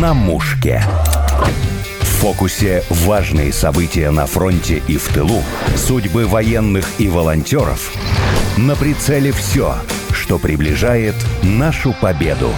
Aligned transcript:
на 0.00 0.12
мушке. 0.12 0.82
В 2.00 2.04
фокусе 2.04 2.82
важные 2.90 3.50
события 3.52 4.10
на 4.10 4.26
фронте 4.26 4.82
и 4.88 4.98
в 4.98 5.08
тылу, 5.08 5.42
судьбы 5.74 6.26
военных 6.26 6.86
и 6.98 7.08
волонтеров. 7.08 7.94
На 8.58 8.76
прицеле 8.76 9.32
все, 9.32 9.76
что 10.12 10.38
приближает 10.38 11.14
нашу 11.42 11.94
победу. 11.98 12.50